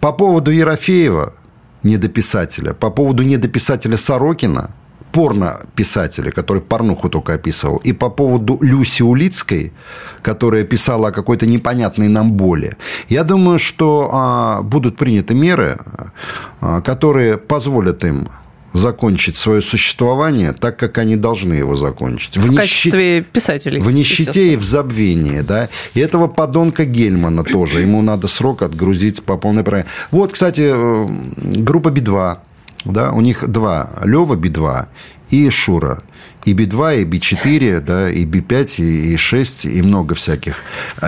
[0.00, 1.34] по поводу Ерофеева,
[1.82, 4.70] недописателя, по поводу недописателя Сорокина,
[5.12, 9.72] порно-писателя, который порнуху только описывал, и по поводу Люси Улицкой,
[10.22, 12.76] которая писала о какой-то непонятной нам боли.
[13.08, 15.78] Я думаю, что а, будут приняты меры,
[16.60, 18.28] а, которые позволят им
[18.72, 22.36] закончить свое существование так, как они должны его закончить.
[22.36, 23.80] В, в качестве писателей.
[23.80, 25.68] В нищете и в забвении, да.
[25.94, 27.80] И этого подонка Гельмана тоже.
[27.80, 29.88] Ему надо срок отгрузить по полной программе.
[30.10, 32.38] Вот, кстати, э, группа Би-2
[32.84, 34.86] да, у них два, Лева Би-2
[35.30, 36.02] и Шура.
[36.44, 40.56] И Би-2, и Би-4, да, и Би-5, и, и 6, и много всяких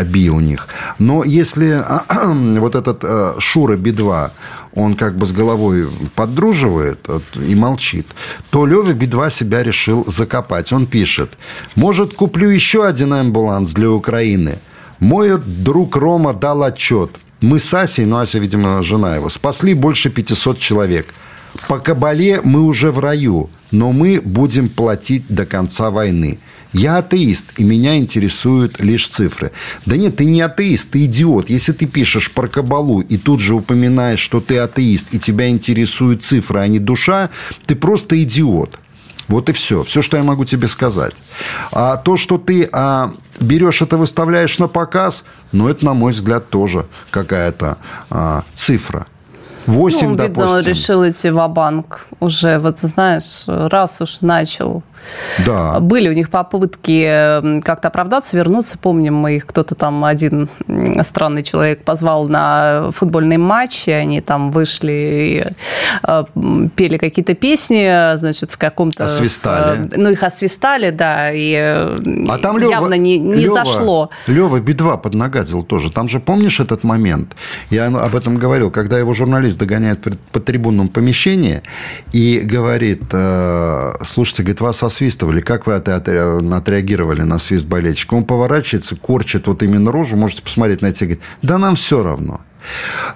[0.05, 0.69] Би у них.
[0.99, 1.83] Но если
[2.59, 4.31] вот этот э, Шура Би-2,
[4.75, 8.07] он как бы с головой поддруживает и молчит,
[8.51, 10.73] то Лева Би-2 себя решил закопать.
[10.73, 11.39] Он пишет,
[11.77, 14.59] может, куплю еще один амбуланс для Украины.
[14.99, 17.11] Мой друг Рома дал отчет.
[17.41, 21.07] Мы с Асей, ну, Ася, видимо, жена его, спасли больше 500 человек–
[21.69, 26.39] по кабале мы уже в раю, но мы будем платить до конца войны.
[26.73, 29.51] Я атеист, и меня интересуют лишь цифры.
[29.87, 31.51] Да нет, ты не атеист, ты идиот.
[31.51, 36.23] Если ты пишешь про кабалу и тут же упоминаешь, что ты атеист, и тебя интересуют
[36.23, 37.31] цифры, а не душа,
[37.67, 38.79] ты просто идиот.
[39.27, 39.83] Вот и все.
[39.85, 41.15] Все, что я могу тебе сказать.
[41.73, 46.51] А то, что ты а, берешь это, выставляешь на показ, ну, это, на мой взгляд,
[46.51, 47.79] тоже какая-то
[48.11, 49.07] а, цифра.
[49.67, 50.71] 8, ну, видно, допустим.
[50.71, 54.83] решил идти в банк уже, вот знаешь, раз уж начал
[55.47, 55.81] да.
[55.81, 58.79] Были у них попытки как-то оправдаться, вернуться.
[58.79, 60.49] Помним мы их, кто-то там, один
[61.03, 65.45] странный человек позвал на футбольный матч, и они там вышли и
[66.07, 66.25] э,
[66.77, 69.05] пели какие-то песни, значит, в каком-то...
[69.05, 69.81] Освистали.
[69.81, 74.11] Э, ну, их освистали, да, и а там Лева, явно не, не Лева, зашло.
[74.27, 75.91] Лева Бедва поднагадил тоже.
[75.91, 77.37] Там же, помнишь этот момент?
[77.71, 81.63] Я об этом говорил, когда его журналист догоняет по трибунному помещении
[82.13, 88.15] и говорит, э, слушайте, говорит, вас освистывали, как вы отреагировали на свист болельщика?
[88.15, 92.03] Он поворачивается, корчит вот именно рожу, можете посмотреть на это и говорит, да нам все
[92.03, 92.41] равно.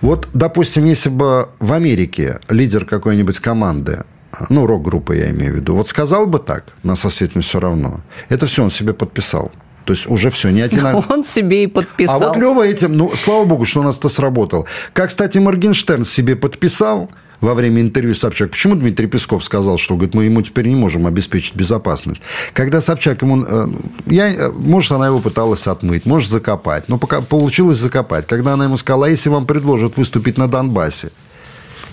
[0.01, 4.05] Вот, допустим, если бы в Америке лидер какой-нибудь команды
[4.49, 8.47] ну, рок-группы я имею в виду, вот сказал бы так, нас со все равно, это
[8.47, 9.53] все он себе подписал.
[9.85, 10.83] То есть уже все, не один...
[11.11, 12.23] Он себе и подписал.
[12.23, 14.65] А вот Лева этим, ну, слава богу, что у нас это сработало.
[14.95, 17.11] Как, кстати, Моргенштерн себе подписал,
[17.45, 18.51] во время интервью Собчак.
[18.51, 22.23] Почему Дмитрий Песков сказал, что говорит, мы ему теперь не можем обеспечить безопасность?
[22.55, 23.45] Когда Собчак ему...
[23.47, 23.67] Э,
[24.07, 26.89] я, э, может, она его пыталась отмыть, может, закопать.
[26.89, 28.27] Но пока получилось закопать.
[28.27, 31.11] Когда она ему сказала, а если вам предложат выступить на Донбассе?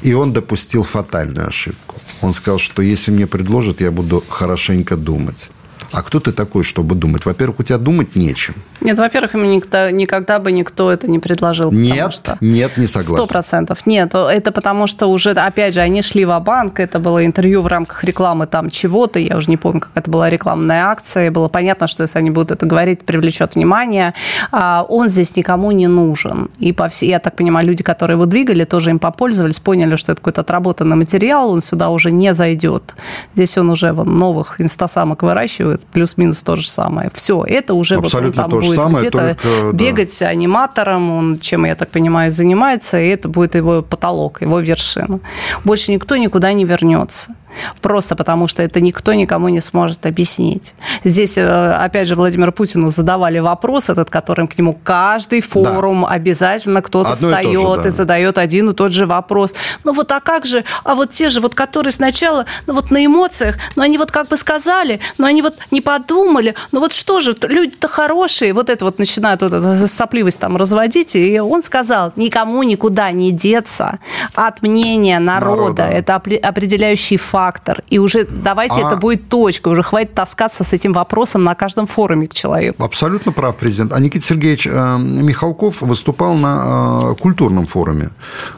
[0.01, 1.95] И он допустил фатальную ошибку.
[2.21, 5.49] Он сказал, что если мне предложат, я буду хорошенько думать.
[5.91, 7.25] А кто ты такой, чтобы думать?
[7.25, 8.55] Во-первых, у тебя думать нечем.
[8.81, 11.71] Нет, во-первых, ему никто, никогда бы никто это не предложил.
[11.71, 12.37] Нет, что...
[12.41, 13.15] нет, не согласен.
[13.15, 13.85] Сто процентов.
[13.85, 17.67] Нет, это потому что уже, опять же, они шли в банк это было интервью в
[17.67, 21.87] рамках рекламы там чего-то, я уже не помню, как это была рекламная акция, было понятно,
[21.87, 24.13] что если они будут это говорить, привлечет внимание.
[24.51, 26.49] А он здесь никому не нужен.
[26.57, 30.13] И по всей, я так понимаю, люди, которые его двигали, тоже им попользовались, поняли, что
[30.13, 32.95] это какой-то отработанный материал, он сюда уже не зайдет.
[33.35, 37.09] Здесь он уже вон, новых инстасамок выращивает, плюс-минус то же самое.
[37.13, 40.27] Все, это уже Абсолютно вот он там будет самое, где-то только, бегать да.
[40.27, 45.19] аниматором, он, чем, я так понимаю, занимается, и это будет его потолок, его вершина.
[45.63, 47.35] Больше никто никуда не вернется.
[47.81, 50.75] Просто потому, что это никто никому не сможет объяснить.
[51.03, 56.07] Здесь, э, опять же, Владимиру Путину задавали вопрос этот, которым к нему каждый форум да.
[56.07, 57.89] обязательно кто-то Одно встает и, же, да.
[57.89, 59.53] и задает один и тот же вопрос.
[59.83, 63.05] Ну вот, а как же, а вот те же, вот которые сначала, ну вот на
[63.05, 67.19] эмоциях, ну они вот как бы сказали, но они вот не подумали, ну вот что
[67.21, 72.13] же, люди-то хорошие, вот это вот начинают вот эту сопливость там разводить, и он сказал,
[72.15, 73.99] никому никуда не деться
[74.33, 75.97] от мнения народа, народа.
[75.97, 77.83] это определяющий факт фактор.
[77.89, 78.87] И уже давайте а...
[78.87, 79.69] это будет точка.
[79.69, 82.83] Уже хватит таскаться с этим вопросом на каждом форуме к человеку.
[82.83, 83.93] Абсолютно прав президент.
[83.93, 88.09] А Никита Сергеевич э, Михалков выступал на э, культурном форуме,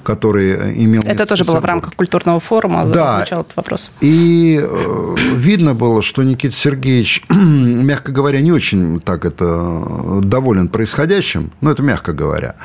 [0.03, 1.01] который имел...
[1.05, 3.17] Это тоже было в рамках культурного форума, да.
[3.17, 3.89] звучал этот вопрос.
[4.01, 11.51] И э, видно было, что Никита Сергеевич, мягко говоря, не очень так это доволен происходящим,
[11.61, 12.55] но это мягко говоря.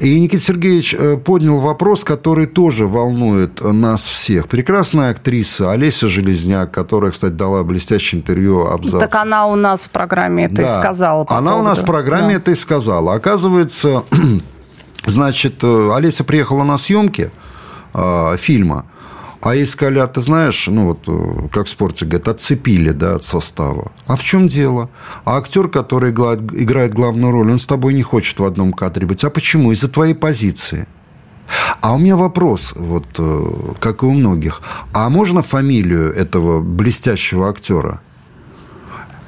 [0.00, 4.48] И Никита Сергеевич поднял вопрос, который тоже волнует нас всех.
[4.48, 9.00] Прекрасная актриса актриса Олеся Железняк, которая, кстати, дала блестящее интервью абзац.
[9.00, 10.64] Так она у нас в программе это да.
[10.64, 11.24] и сказала.
[11.24, 11.64] По она поводу.
[11.64, 12.36] у нас в программе да.
[12.36, 13.14] это и сказала.
[13.14, 14.02] Оказывается,
[15.06, 17.30] значит, э, Олеся приехала на съемки
[17.94, 18.84] э, фильма,
[19.42, 23.14] а ей сказали, а ты знаешь, ну вот, э, как в спорте говорят, отцепили, да,
[23.14, 23.90] от состава.
[24.06, 24.88] А в чем дело?
[25.24, 29.06] А актер, который играет, играет главную роль, он с тобой не хочет в одном кадре
[29.06, 29.24] быть.
[29.24, 29.72] А почему?
[29.72, 30.86] Из-за твоей позиции.
[31.80, 33.46] А у меня вопрос, вот э,
[33.78, 34.62] как и у многих.
[34.92, 38.00] А можно фамилию этого блестящего актера?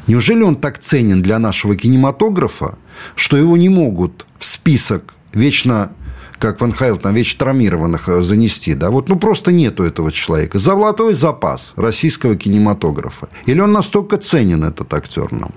[0.07, 2.77] Неужели он так ценен для нашего кинематографа,
[3.15, 5.93] что его не могут в список вечно
[6.39, 10.59] как Ван Хайл, там вечно травмированных э, занести, да, вот, ну, просто нету этого человека.
[10.59, 13.29] Золотой запас российского кинематографа.
[13.47, 15.53] Или он настолько ценен, этот актер нам?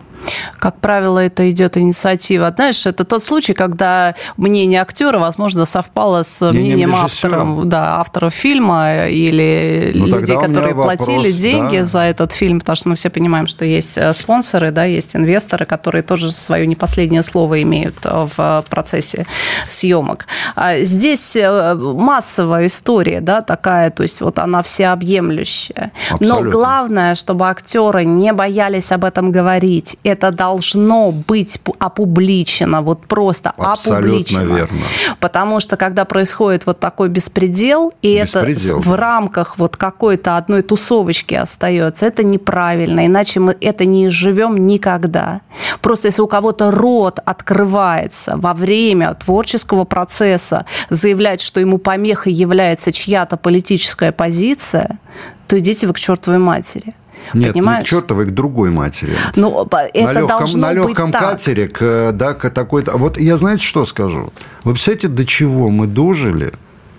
[0.57, 2.51] Как правило, это идет инициатива.
[2.55, 8.29] Знаешь, это тот случай, когда мнение актера, возможно, совпало с мнением, мнением автора, да, автора
[8.29, 11.85] фильма или ну, людей, которые платили вопрос, деньги да.
[11.85, 15.65] за этот фильм, потому что мы все понимаем, что есть э, спонсоры, да, есть инвесторы,
[15.65, 19.25] которые тоже свое не последнее слово имеют э, в процессе
[19.67, 20.27] съемок.
[20.55, 25.91] А здесь э, массовая история, да, такая, то есть вот она всеобъемлющая.
[26.11, 26.45] Абсолютно.
[26.45, 33.51] Но главное, чтобы актеры не боялись об этом говорить это должно быть опубличено, вот просто
[33.51, 34.56] Абсолютно опубличено.
[34.56, 34.82] верно.
[35.19, 38.80] Потому что когда происходит вот такой беспредел, и беспредел.
[38.80, 44.58] это в рамках вот какой-то одной тусовочки остается, это неправильно, иначе мы это не живем
[44.58, 45.41] никогда.
[45.82, 52.91] Просто если у кого-то рот открывается во время творческого процесса, заявлять, что ему помехой является
[52.91, 54.99] чья-то политическая позиция,
[55.47, 56.93] то идите вы к чертовой матери.
[57.33, 57.79] Нет, понимаешь?
[57.79, 59.13] не к чертовой, к другой матери.
[59.35, 62.97] Ну, это на легком, должно на легком быть катере, к, да, к такой-то...
[62.97, 64.31] Вот я знаете, что скажу?
[64.63, 66.53] Вы представляете, до чего мы дожили,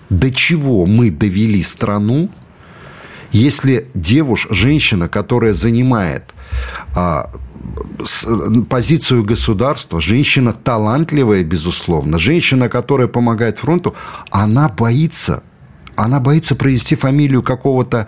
[0.09, 2.29] до чего мы довели страну,
[3.31, 6.23] если девушка, женщина, которая занимает
[6.95, 7.29] а,
[8.69, 13.95] позицию государства, женщина талантливая, безусловно, женщина, которая помогает фронту,
[14.29, 15.43] она боится
[15.97, 18.07] она боится провести фамилию какого-то...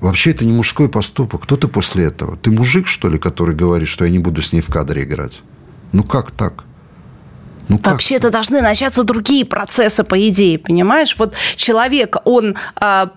[0.00, 1.42] Вообще, это не мужской поступок.
[1.42, 2.36] Кто ты после этого?
[2.36, 5.42] Ты мужик, что ли, который говорит, что я не буду с ней в кадре играть?
[5.92, 6.64] Ну, как так?
[7.68, 11.16] Ну, Вообще-то должны начаться другие процессы, по идее, понимаешь?
[11.18, 13.10] Вот человек, он а,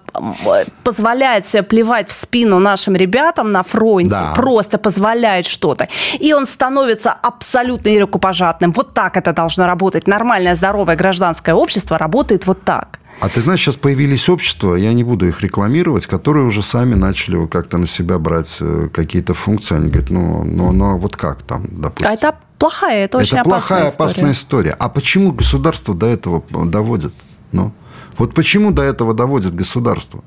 [0.84, 4.34] позволяет себе плевать в спину нашим ребятам на фронте, да.
[4.36, 5.88] просто позволяет что-то.
[6.20, 8.72] И он становится абсолютно рукопожатным.
[8.72, 10.08] Вот так это должно работать.
[10.08, 13.00] Нормальное, здоровое гражданское общество работает вот так.
[13.22, 17.46] А ты знаешь, сейчас появились общества, я не буду их рекламировать, которые уже сами начали
[17.48, 19.76] как-то на себя брать э, какие-то функции.
[19.76, 22.08] Они говорят, ну, ну, ну а вот как там, допустим?
[22.08, 24.76] А это плохая, это очень это плохая, опасная, опасная история.
[24.78, 27.14] А почему государство до этого доводит?
[27.52, 27.74] Ну,
[28.18, 30.24] вот почему до этого доводит государство?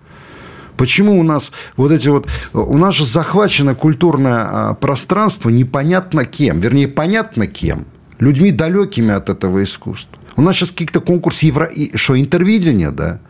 [0.77, 2.27] Почему у нас вот эти вот...
[2.53, 6.61] У нас же захвачено культурное а, пространство непонятно кем.
[6.61, 7.87] Вернее, понятно кем.
[8.19, 10.19] Людьми далекими от этого искусства.
[10.35, 11.69] У нас сейчас какие-то конкурсы евро...
[11.95, 13.21] Что, интервидение, да?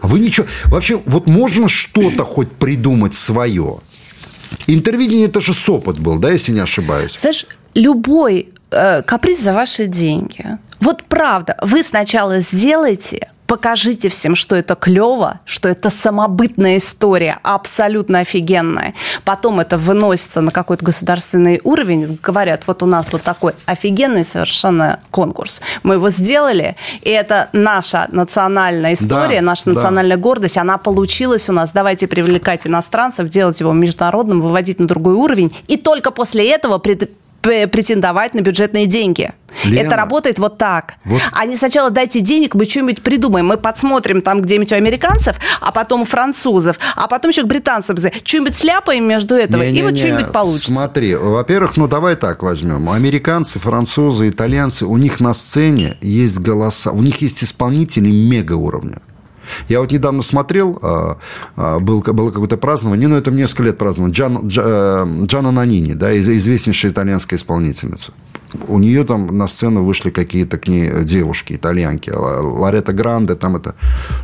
[0.00, 0.46] Вы ничего...
[0.66, 3.80] Вообще, вот можно что-то хоть придумать свое?
[4.66, 7.18] Интервидение– это же сопот был, да, если не ошибаюсь?
[7.18, 10.58] Знаешь, любой э, каприз за ваши деньги.
[10.80, 18.20] Вот правда, вы сначала сделайте, покажите всем, что это клево, что это самобытная история, абсолютно
[18.20, 18.94] офигенная.
[19.26, 25.00] Потом это выносится на какой-то государственный уровень, говорят, вот у нас вот такой офигенный совершенно
[25.10, 25.60] конкурс.
[25.82, 30.22] Мы его сделали, и это наша национальная история, да, наша национальная да.
[30.22, 31.72] гордость, она получилась у нас.
[31.72, 35.54] Давайте привлекать иностранцев, делать его международным, выводить на другой уровень.
[35.66, 36.78] И только после этого
[37.42, 39.32] претендовать на бюджетные деньги.
[39.64, 40.94] Лена, это работает вот так.
[41.04, 41.20] Вот.
[41.32, 43.46] Они сначала дайте денег, мы что-нибудь придумаем.
[43.46, 47.96] Мы подсмотрим там где-нибудь у американцев, а потом у французов, а потом еще к британцам.
[47.96, 50.72] Что-нибудь сляпаем между этого, не, и не, вот что-нибудь получится.
[50.72, 52.88] Смотри, во-первых, ну давай так возьмем.
[52.88, 59.00] Американцы, французы, итальянцы, у них на сцене есть голоса, у них есть исполнители мега уровня.
[59.68, 61.18] Я вот недавно смотрел, а,
[61.56, 66.16] а, был, было какое-то празднование, ну, это несколько лет праздновано, Джан, э, Джана Нанини, да,
[66.18, 68.12] известнейшая итальянская исполнительница.
[68.68, 72.10] У нее там на сцену вышли какие-то к ней девушки, итальянки.
[72.10, 73.74] Ларета Гранде, там это...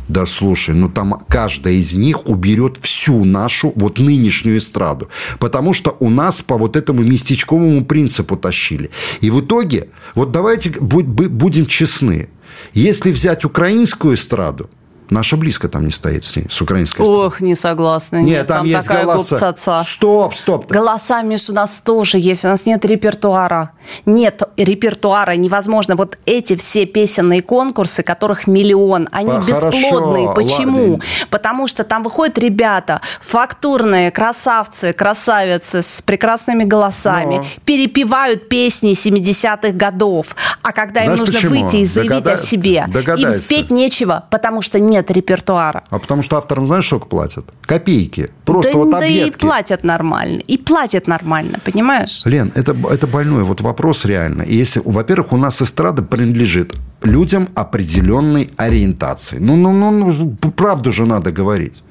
[0.07, 5.09] Да, слушай, ну там каждая из них уберет всю нашу вот нынешнюю эстраду.
[5.39, 8.91] Потому что у нас по вот этому местечковому принципу тащили.
[9.21, 12.29] И в итоге, вот давайте будем честны.
[12.73, 14.69] Если взять украинскую эстраду,
[15.09, 17.25] Наша близко там не стоит с, ней, с украинской стороны.
[17.25, 18.17] Ох, не согласна.
[18.17, 19.35] Нет, нет там, там есть такая голоса.
[19.35, 19.83] Губцаца.
[19.85, 20.71] Стоп, стоп.
[20.71, 22.45] Голоса, Миш, у нас тоже есть.
[22.45, 23.71] У нас нет репертуара.
[24.05, 25.31] Нет репертуара.
[25.31, 25.95] Невозможно.
[25.95, 30.27] Вот эти все песенные конкурсы, которых миллион, они По, бесплодные.
[30.27, 30.91] Хорошо, Почему?
[30.91, 31.05] Ладно.
[31.29, 37.45] Потому что там выходят ребята фактурные, красавцы, красавицы с прекрасными голосами, Но.
[37.65, 40.35] перепевают песни 70-х годов.
[40.61, 41.49] А когда Знаешь, им нужно почему?
[41.49, 42.33] выйти и заявить Догада...
[42.33, 42.85] о себе,
[43.17, 45.83] им спеть нечего, потому что нет нет репертуара.
[45.89, 47.45] А потому что авторам знаешь, сколько платят?
[47.61, 48.29] Копейки.
[48.45, 50.41] Просто да, вот да и платят нормально.
[50.47, 52.21] И платят нормально, понимаешь?
[52.25, 54.43] Лен, это, это больной вот вопрос реально.
[54.43, 59.37] И если, во-первых, у нас эстрада принадлежит людям определенной ориентации.
[59.39, 61.83] Ну, ну, ну, ну правду же надо говорить.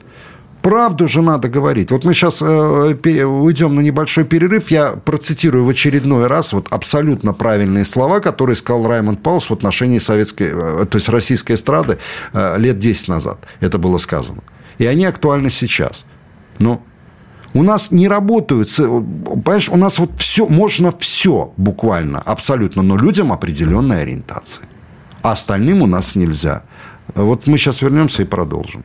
[0.68, 1.90] Правду же надо говорить.
[1.90, 4.70] Вот мы сейчас э, уйдем на небольшой перерыв.
[4.70, 9.98] Я процитирую в очередной раз вот абсолютно правильные слова, которые сказал Раймонд Паулс в отношении
[9.98, 11.96] советской, э, то есть российской эстрады
[12.35, 13.38] э, лет 10 назад.
[13.61, 14.42] Это было сказано.
[14.76, 16.04] И они актуальны сейчас.
[16.59, 16.83] Ну,
[17.54, 23.33] у нас не работают, понимаешь, у нас вот все, можно все буквально, абсолютно, но людям
[23.33, 24.64] определенной ориентации.
[25.22, 26.64] А остальным у нас нельзя.
[27.14, 28.85] Вот мы сейчас вернемся и продолжим.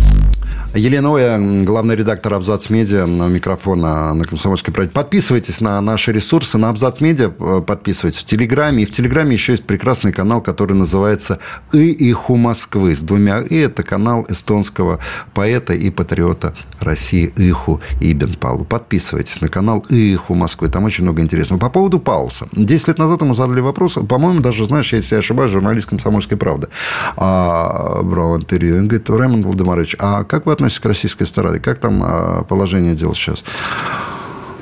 [0.73, 4.93] Елена Оя, главный редактор Абзац Медиа, на микрофона на Комсомольской правде.
[4.93, 8.83] Подписывайтесь на наши ресурсы, на Абзац Медиа э, подписывайтесь в Телеграме.
[8.83, 11.39] И в Телеграме еще есть прекрасный канал, который называется
[11.73, 12.95] «И Иху Москвы».
[12.95, 14.99] С двумя «и» это канал эстонского
[15.33, 18.63] поэта и патриота России Иху Ибн Палу.
[18.63, 20.69] Подписывайтесь на канал «И Иху Москвы».
[20.69, 21.59] Там очень много интересного.
[21.59, 22.47] По поводу Паулса.
[22.53, 26.69] Десять лет назад ему задали вопрос, по-моему, даже, знаешь, если я ошибаюсь, журналист «Комсомольской правды»
[27.17, 28.77] а, брал интервью.
[28.77, 31.59] Он говорит, Рэймонд Владимирович, а как вы относитесь к российской эстраде?
[31.59, 33.43] Как там а, положение дел сейчас?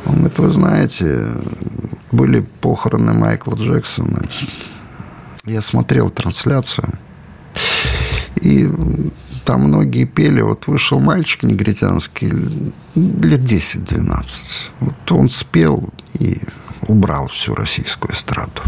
[0.05, 1.27] Он говорит, вы знаете,
[2.11, 4.23] были похороны Майкла Джексона.
[5.45, 6.89] Я смотрел трансляцию.
[8.41, 8.69] И
[9.45, 10.41] там многие пели.
[10.41, 12.29] Вот вышел мальчик негритянский,
[12.95, 14.23] лет 10-12.
[14.79, 16.37] Вот он спел и
[16.87, 18.61] убрал всю российскую эстраду.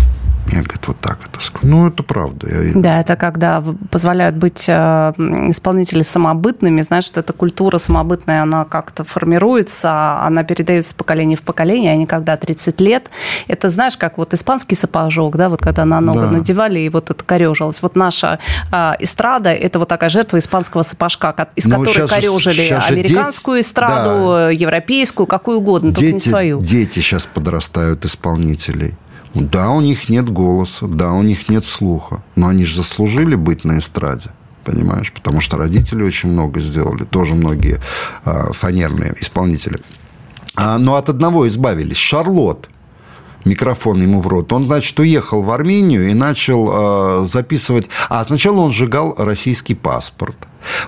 [0.51, 1.65] Я, говорит, вот так это скажу.
[1.65, 2.47] Ну, это правда.
[2.49, 2.73] Я...
[2.75, 5.13] Да, это когда позволяют быть э,
[5.47, 6.81] исполнители самобытными.
[7.01, 12.35] Что эта культура самобытная, она как-то формируется, она передается поколение в поколение, а не когда
[12.35, 13.09] 30 лет.
[13.47, 16.31] Это, знаешь, как вот испанский сапожок, да, вот когда на ногу да.
[16.31, 17.81] надевали, и вот это корежилось.
[17.81, 18.39] Вот наша
[18.71, 23.67] э, эстрада– это вот такая жертва испанского сапожка, из ну, которой корежили американскую дети...
[23.67, 24.49] эстраду, да.
[24.49, 26.61] европейскую, какую угодно, дети, только не свою.
[26.61, 28.95] Дети сейчас подрастают исполнителей.
[29.33, 33.63] Да, у них нет голоса, да, у них нет слуха, но они же заслужили быть
[33.63, 34.31] на эстраде
[34.63, 35.11] понимаешь?
[35.11, 37.81] Потому что родители очень много сделали, тоже многие
[38.25, 39.81] э, фанерные исполнители.
[40.55, 41.97] А, но от одного избавились.
[41.97, 42.69] Шарлот
[43.45, 44.51] микрофон ему в рот.
[44.53, 47.89] Он, значит, уехал в Армению и начал э, записывать...
[48.09, 50.37] А сначала он сжигал российский паспорт.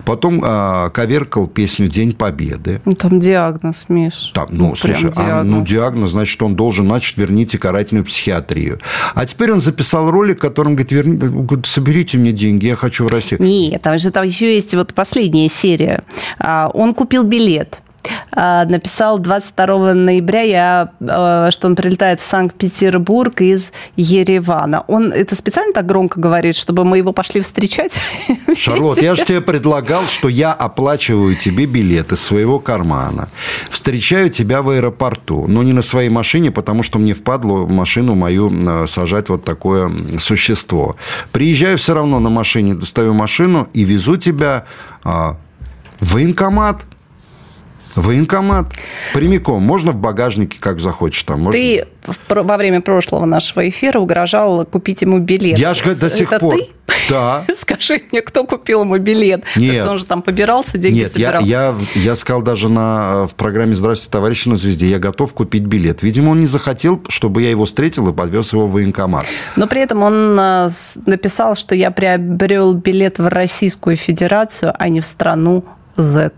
[0.06, 2.82] Потом э, коверкал песню «День Победы».
[2.86, 4.32] Ну, там диагноз, Миш.
[4.34, 5.20] Там, ну, ну слушай, диагноз.
[5.20, 8.80] А, ну, диагноз, значит, он должен, значит, верните карательную психиатрию.
[9.16, 11.20] А теперь он записал ролик, которым говорит, Верни...
[11.66, 13.42] соберите мне деньги, я хочу в Россию.
[13.42, 16.04] Нет, там же там еще есть вот последняя серия.
[16.40, 17.83] А, он купил билет
[18.36, 24.84] написал 22 ноября, я, а, что он прилетает в Санкт-Петербург из Еревана.
[24.88, 28.02] Он это специально так громко говорит, чтобы мы его пошли встречать?
[28.58, 33.30] Шарлот, я же тебе предлагал, что я оплачиваю тебе билет из своего кармана,
[33.70, 38.52] встречаю тебя в аэропорту, но не на своей машине, потому что мне впадло машину мою
[38.68, 40.96] а, сажать вот такое существо.
[41.32, 44.66] Приезжаю все равно на машине, достаю машину и везу тебя
[45.04, 45.38] в
[46.00, 46.86] военкомат–
[47.96, 48.68] Военкомат.
[49.14, 49.64] Прямиком.
[49.64, 51.24] Можно в багажнике, как захочешь.
[51.24, 51.42] Там.
[51.42, 51.52] Можно...
[51.52, 51.88] Ты
[52.30, 55.58] во время прошлого нашего эфира угрожал купить ему билет.
[55.58, 56.56] Я же до сих Это пор...
[56.56, 56.70] Ты?
[57.10, 57.46] Да.
[57.56, 59.44] Скажи мне, кто купил ему билет?
[59.56, 59.70] Нет.
[59.70, 61.44] Потому что он же там побирался, деньги Нет, собирал.
[61.44, 65.64] Я, я, я сказал даже на, в программе «Здравствуйте, товарищи на звезде», я готов купить
[65.64, 66.04] билет.
[66.04, 69.26] Видимо, он не захотел, чтобы я его встретил и подвез его в военкомат.
[69.56, 70.70] Но при этом он а,
[71.06, 75.66] написал, что я приобрел билет в Российскую Федерацию, а не в страну
[75.96, 76.32] Z.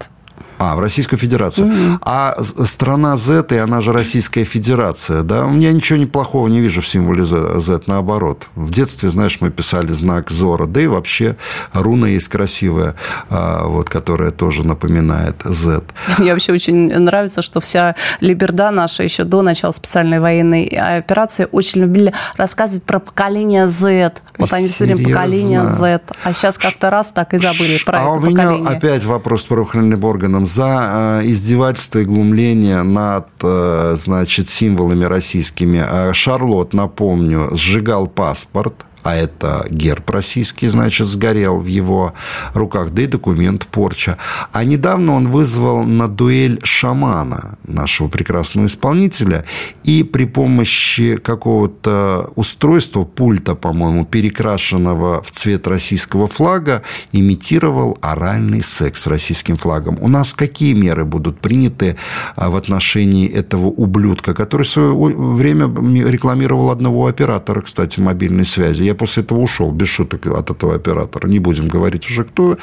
[0.57, 1.67] А, в Российскую Федерацию.
[1.67, 1.99] Угу.
[2.01, 2.35] А
[2.65, 5.45] страна Z, и она же Российская Федерация, да?
[5.45, 8.47] У меня ничего неплохого не вижу в символе Z, наоборот.
[8.55, 11.35] В детстве, знаешь, мы писали знак Зора, да и вообще
[11.73, 12.95] руна есть красивая,
[13.29, 15.83] а, вот, которая тоже напоминает Z.
[16.17, 21.81] Мне вообще очень нравится, что вся Либерда наша еще до начала специальной военной операции очень
[21.81, 24.13] любили рассказывать про поколение Z.
[24.37, 26.01] Вот они все время поколение Z.
[26.23, 30.03] А сейчас как-то раз так и забыли про а это у меня опять вопрос правоохранительным
[30.03, 35.83] органам за э, издевательство и глумление над, э, значит, символами российскими.
[35.85, 42.13] Э, Шарлот, напомню, сжигал паспорт а это герб российский, значит, сгорел в его
[42.55, 44.17] руках, да и документ порча.
[44.51, 49.45] А недавно он вызвал на дуэль шамана, нашего прекрасного исполнителя,
[49.83, 56.81] и при помощи какого-то устройства, пульта, по-моему, перекрашенного в цвет российского флага,
[57.11, 59.99] имитировал оральный секс с российским флагом.
[60.01, 61.95] У нас какие меры будут приняты
[62.35, 65.65] а, в отношении этого ублюдка, который в свое время
[66.09, 68.81] рекламировал одного оператора, кстати, мобильной связи.
[68.81, 71.27] Я после этого ушел, без шуток, от этого оператора.
[71.27, 72.57] Не будем говорить уже кто,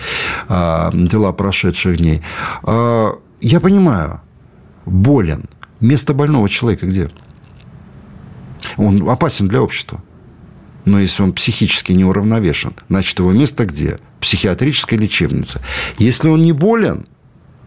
[0.48, 2.22] а, дела прошедших дней.
[2.62, 4.20] А, я понимаю,
[4.86, 5.44] болен.
[5.80, 7.10] Место больного человека где?
[8.76, 10.02] Он опасен для общества.
[10.84, 13.98] Но если он психически неуравновешен, значит, его место где?
[14.20, 15.60] Психиатрическая лечебница.
[15.98, 17.06] Если он не болен,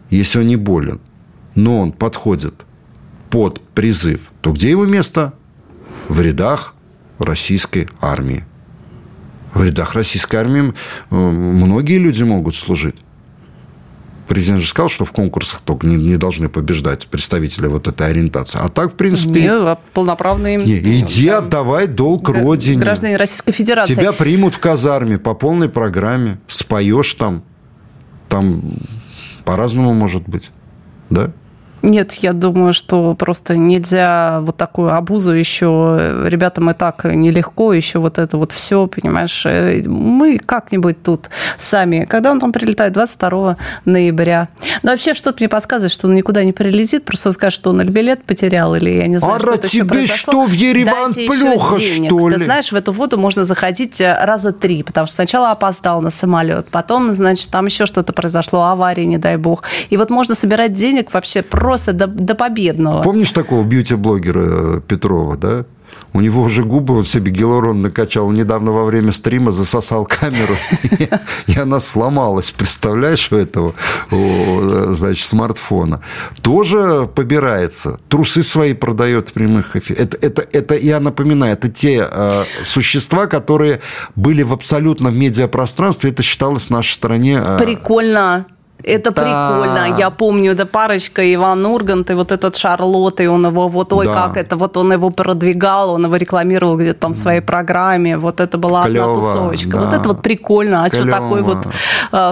[0.09, 0.99] если он не болен,
[1.55, 2.65] но он подходит
[3.29, 5.33] под призыв, то где его место?
[6.09, 6.75] В рядах
[7.19, 8.45] российской армии.
[9.55, 10.73] В рядах российской армии
[11.09, 12.95] многие люди могут служить.
[14.27, 18.59] Президент же сказал, что в конкурсах только не, не должны побеждать представители вот этой ориентации.
[18.61, 19.41] А так, в принципе...
[19.41, 20.57] Не, а полноправные...
[20.57, 22.81] Не, иди там, отдавай долг родине.
[22.81, 23.93] Граждане Российской Федерации.
[23.93, 26.39] Тебя примут в казарме по полной программе.
[26.47, 27.43] Споешь там.
[28.27, 28.61] Там
[29.45, 30.51] по-разному может быть.
[31.09, 31.31] Да?
[31.85, 36.23] Нет, я думаю, что просто нельзя вот такую обузу еще.
[36.25, 39.45] Ребятам и так нелегко, еще вот это вот все, понимаешь.
[39.45, 42.05] Э, мы как-нибудь тут сами.
[42.05, 42.93] Когда он там прилетает?
[42.93, 44.49] 22 ноября.
[44.81, 47.85] Но вообще что-то мне подсказывает, что он никуда не прилетит, просто он скажет, что он
[47.85, 50.31] билет потерял, или я не знаю, а что-то тебе еще произошло.
[50.31, 52.35] что, в Ереван Дайте плюха, что ли?
[52.35, 56.09] Ты знаешь, в эту воду можно заходить э, раза три, потому что сначала опоздал на
[56.09, 59.63] самолет, потом, значит, там еще что-то произошло, авария, не дай бог.
[59.91, 63.01] И вот можно собирать денег вообще просто просто до, до победного.
[63.01, 65.65] Помнишь такого бьюти-блогера Петрова, да?
[66.13, 68.31] У него уже губы, он себе гиалурон накачал.
[68.31, 70.55] Недавно во время стрима засосал камеру,
[71.47, 72.51] и она сломалась.
[72.51, 73.73] Представляешь, у этого,
[74.95, 75.99] значит, смартфона.
[76.41, 77.97] Тоже побирается.
[78.07, 79.99] Трусы свои продает в прямых эфирах.
[79.99, 83.81] Это, это, это, я напоминаю, это те э, существа, которые
[84.15, 86.11] были в абсолютном медиапространстве.
[86.11, 87.41] Это считалось в нашей стране...
[87.45, 88.45] Э, Прикольно.
[88.83, 89.21] Это да.
[89.21, 89.95] прикольно.
[89.97, 94.05] Я помню, эта парочка Иван Ургант и вот этот Шарлотт, и он его вот, ой,
[94.05, 94.13] да.
[94.13, 98.17] как это, вот он его продвигал, он его рекламировал где-то там в своей программе.
[98.17, 99.71] Вот это была Клево, одна тусовочка.
[99.71, 99.79] Да.
[99.79, 100.85] Вот это вот прикольно.
[100.85, 101.07] А Клево.
[101.07, 101.67] что такой вот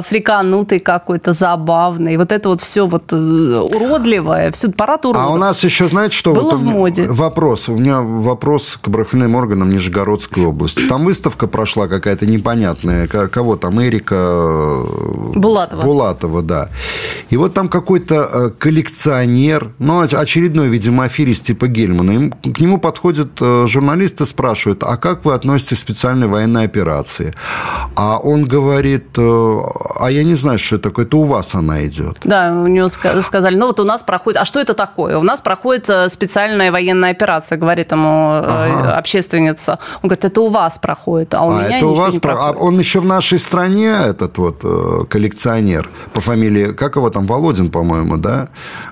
[0.01, 2.17] фриканутый какой-то, забавный.
[2.17, 5.23] Вот это вот все вот э, уродливое, все парад уродов.
[5.23, 6.33] А у нас еще, знаете, что?
[6.33, 7.07] Было вот в моде.
[7.07, 7.69] Вопрос.
[7.69, 10.87] У меня вопрос к правоохранительным органам Нижегородской области.
[10.87, 13.07] Там выставка прошла какая-то непонятная.
[13.07, 13.81] Кого там?
[13.81, 14.15] Эрика...
[14.15, 15.81] Э, Булатова.
[15.81, 16.69] Булатова, да.
[17.29, 22.77] И вот там какой-то э, коллекционер, ну, очередной, видимо, аферист типа Гельмана, им, к нему
[22.77, 27.33] подходят журналисты, спрашивают, а как вы относитесь к специальной военной операции?
[27.95, 29.17] А он говорит,
[29.99, 32.17] а я не знаю, что это такое, это у вас она идет.
[32.23, 35.17] Да, у него сказали, ну вот у нас проходит, а что это такое?
[35.17, 38.97] У нас проходит специальная военная операция, говорит ему ага.
[38.97, 39.79] общественница.
[40.01, 42.33] Он говорит, это у вас проходит, а у а меня это у вас не про...
[42.33, 42.57] проходит.
[42.59, 44.61] А он еще в нашей стране, этот вот
[45.09, 48.49] коллекционер, по фамилии, как его там, Володин, по-моему, да?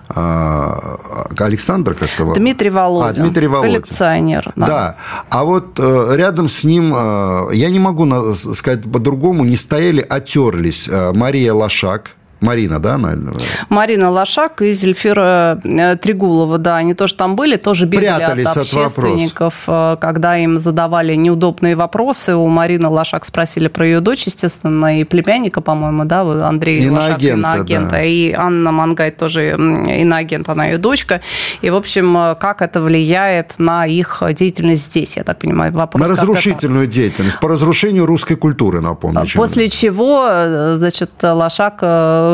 [0.09, 0.97] А,
[1.37, 2.33] Александр как-то?
[2.33, 3.21] Дмитрий Володин.
[3.21, 3.73] А, Дмитрий Володин.
[3.73, 4.51] Коллекционер.
[4.55, 4.67] Да.
[4.67, 4.95] да.
[5.29, 8.05] А вот э, рядом с ним, э, я не могу
[8.35, 13.33] сказать по-другому, не стояли, а терлись э, Мария Лошак, Марина, да, наверное?
[13.69, 18.57] Марина Лошак и Зельфира э, Тригулова, да, они тоже там были, тоже бегали Прятались от
[18.57, 22.35] общественников, от э, когда им задавали неудобные вопросы.
[22.35, 27.91] У Марины Лошак спросили про ее дочь, естественно, и племянника, по-моему, да, Андрей Лошак, иноагента,
[27.91, 28.03] да.
[28.03, 31.21] и Анна Мангай тоже иноагент, она ее дочка.
[31.61, 36.01] И, в общем, э, как это влияет на их деятельность здесь, я так понимаю, вопрос.
[36.01, 36.93] На разрушительную это...
[36.93, 39.27] деятельность, по разрушению русской культуры, напомню.
[39.35, 41.83] После чего, значит, Лошак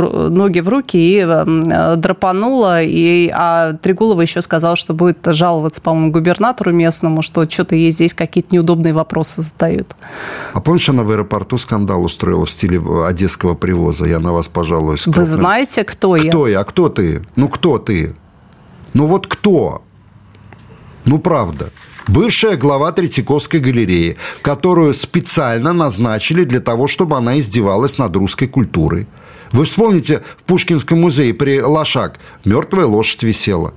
[0.01, 2.83] ноги в руки и э, драпанула.
[2.83, 8.13] И, а Трегулова еще сказал, что будет жаловаться, по-моему, губернатору местному, что что-то ей здесь
[8.13, 9.95] какие-то неудобные вопросы задают.
[10.53, 14.05] А помнишь, она в аэропорту скандал устроила в стиле одесского привоза?
[14.05, 15.07] Я на вас пожалуюсь.
[15.07, 16.29] Вы знаете, кто, кто я?
[16.29, 16.59] Кто я?
[16.59, 17.21] А кто ты?
[17.35, 18.15] Ну, кто ты?
[18.93, 19.83] Ну, вот кто?
[21.05, 21.71] Ну, правда
[22.07, 29.07] бывшая глава Третьяковской галереи, которую специально назначили для того, чтобы она издевалась над русской культурой.
[29.51, 33.73] Вы вспомните, в Пушкинском музее при Лошак мертвая лошадь висела.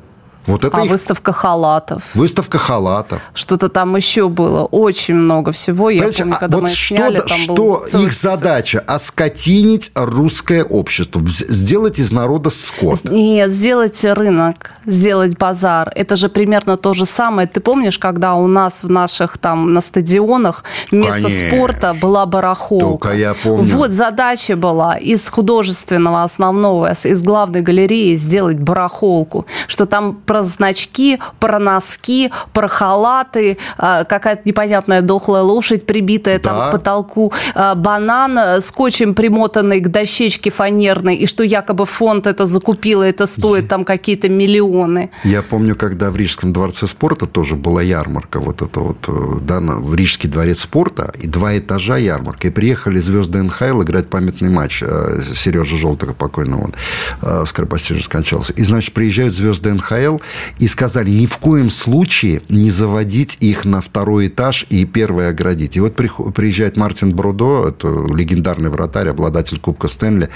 [0.50, 0.90] Вот это а их...
[0.90, 2.02] выставка халатов.
[2.14, 3.20] Выставка халатов.
[3.34, 4.64] Что-то там еще было.
[4.64, 5.90] Очень много всего.
[5.90, 8.82] Я помню, когда а вот мы что, сняли, там что был их задача?
[8.86, 11.22] Оскотинить русское общество.
[11.26, 13.04] Сделать из народа скот.
[13.04, 15.92] Нет, сделать рынок, сделать базар.
[15.94, 17.46] Это же примерно то же самое.
[17.46, 21.48] Ты помнишь, когда у нас в наших там на стадионах вместо Конечно.
[21.48, 22.86] спорта была барахолка?
[22.86, 23.76] Только я помню.
[23.76, 29.46] Вот задача была из художественного основного, из главной галереи сделать барахолку.
[29.66, 36.48] Что там про значки, про носки, про халаты, а, какая-то непонятная дохлая лошадь, прибитая да.
[36.48, 42.26] там к потолку, а, банан э, скотчем примотанный к дощечке фанерной, и что якобы фонд
[42.26, 45.10] это закупил, это стоит там какие-то миллионы.
[45.24, 49.60] Я помню, когда в Рижском дворце спорта тоже была ярмарка, вот это вот, э, да,
[49.60, 54.82] в Рижский дворец спорта, и два этажа ярмарка, и приехали звезды НХЛ играть памятный матч.
[54.82, 58.52] Э, Сережа Желтого покойного, он скоропостижно скончался.
[58.52, 60.18] И, значит, приезжают звезды НХЛ,
[60.58, 65.76] и сказали ни в коем случае не заводить их на второй этаж и первый оградить.
[65.76, 70.28] И вот приезжает Мартин Брудо, это легендарный вратарь, обладатель Кубка Стэнли,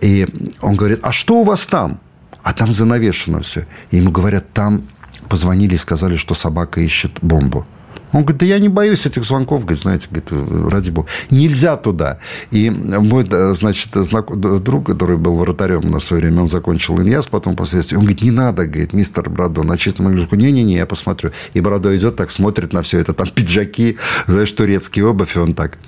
[0.00, 0.26] и
[0.60, 2.00] он говорит, а что у вас там?
[2.42, 3.66] А там занавешено все.
[3.90, 4.82] И ему говорят, там
[5.28, 7.66] позвонили и сказали, что собака ищет бомбу.
[8.14, 11.08] Он говорит, да я не боюсь этих звонков, говорит, знаете, говорит, ради бога.
[11.30, 12.18] Нельзя туда.
[12.52, 14.34] И мой, значит, знак...
[14.38, 18.30] друг, который был вратарем на свое время, он закончил иньяс, потом впоследствии, он говорит, не
[18.30, 21.32] надо, говорит, мистер Брадо, на чистом английском, не-не-не, я посмотрю.
[21.54, 23.98] И Брадо идет так, смотрит на все это, там пиджаки,
[24.28, 25.78] знаешь, турецкие обувь, и он так,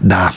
[0.00, 0.32] да,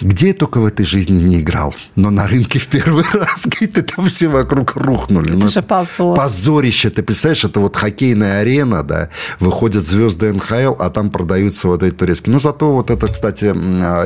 [0.00, 3.78] где я только в этой жизни не играл, но на рынке в первый раз, говорит,
[3.78, 5.28] это все вокруг рухнули.
[5.28, 6.16] Это ну, же позор.
[6.16, 11.82] Позорище, ты представляешь, это вот хоккейная арена, да, выходят звезды НХЛ, а там продаются вот
[11.82, 12.32] эти турецкие.
[12.32, 13.44] Ну, зато вот эта, кстати,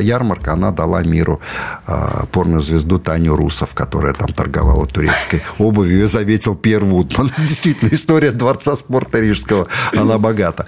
[0.02, 1.40] ярмарка, она дала миру
[1.86, 5.98] а, порно-звезду Таню Русов, которая там торговала турецкой обувью.
[5.98, 7.30] Ее заметил Пьер Вудман.
[7.38, 9.66] Действительно, история Дворца спорта Рижского,
[9.96, 10.66] она богата.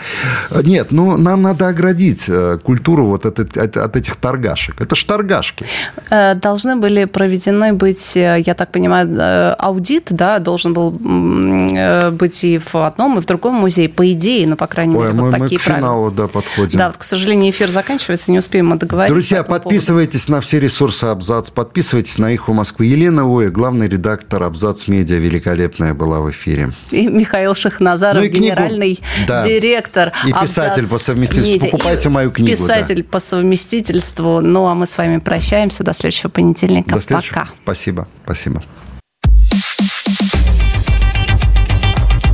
[0.51, 4.81] Нет, ну, нам надо оградить э, культуру вот от, от, от этих торгашек.
[4.81, 5.67] Это ж торгашки.
[6.11, 12.45] Э, должны были проведены быть, э, я так понимаю, э, аудит, да, должен был быть
[12.45, 15.23] и в одном, и в другом музее, по идее, ну, по крайней Ой, мере, мы,
[15.23, 16.79] вот мы такие к финалу, да, подходим.
[16.79, 19.15] Да, вот, к сожалению, эфир заканчивается, не успеем мы договориться.
[19.15, 20.39] Друзья, подписывайтесь поводу.
[20.39, 22.87] на все ресурсы Абзац, подписывайтесь на их у Москвы.
[22.87, 26.73] Елена Оя, главный редактор Абзац Медиа, великолепная была в эфире.
[26.91, 29.45] И Михаил Шахназаров, ну, и генеральный да.
[29.45, 31.53] директор И писатель по совместительству.
[31.53, 31.71] Медиа.
[31.71, 32.53] Покупайте мою книгу.
[32.53, 33.09] Писатель да.
[33.11, 34.41] по совместительству.
[34.41, 35.85] Ну, а мы с вами прощаемся.
[35.85, 36.95] До следующего понедельника.
[36.95, 37.35] До следующего.
[37.35, 37.49] Пока.
[37.63, 38.09] Спасибо.
[38.25, 38.63] Спасибо.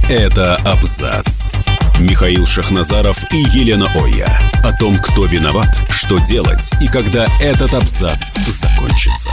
[0.08, 1.50] Это Абзац.
[1.98, 4.28] Михаил Шахназаров и Елена Оя.
[4.62, 9.30] О том, кто виноват, что делать и когда этот абзац закончится.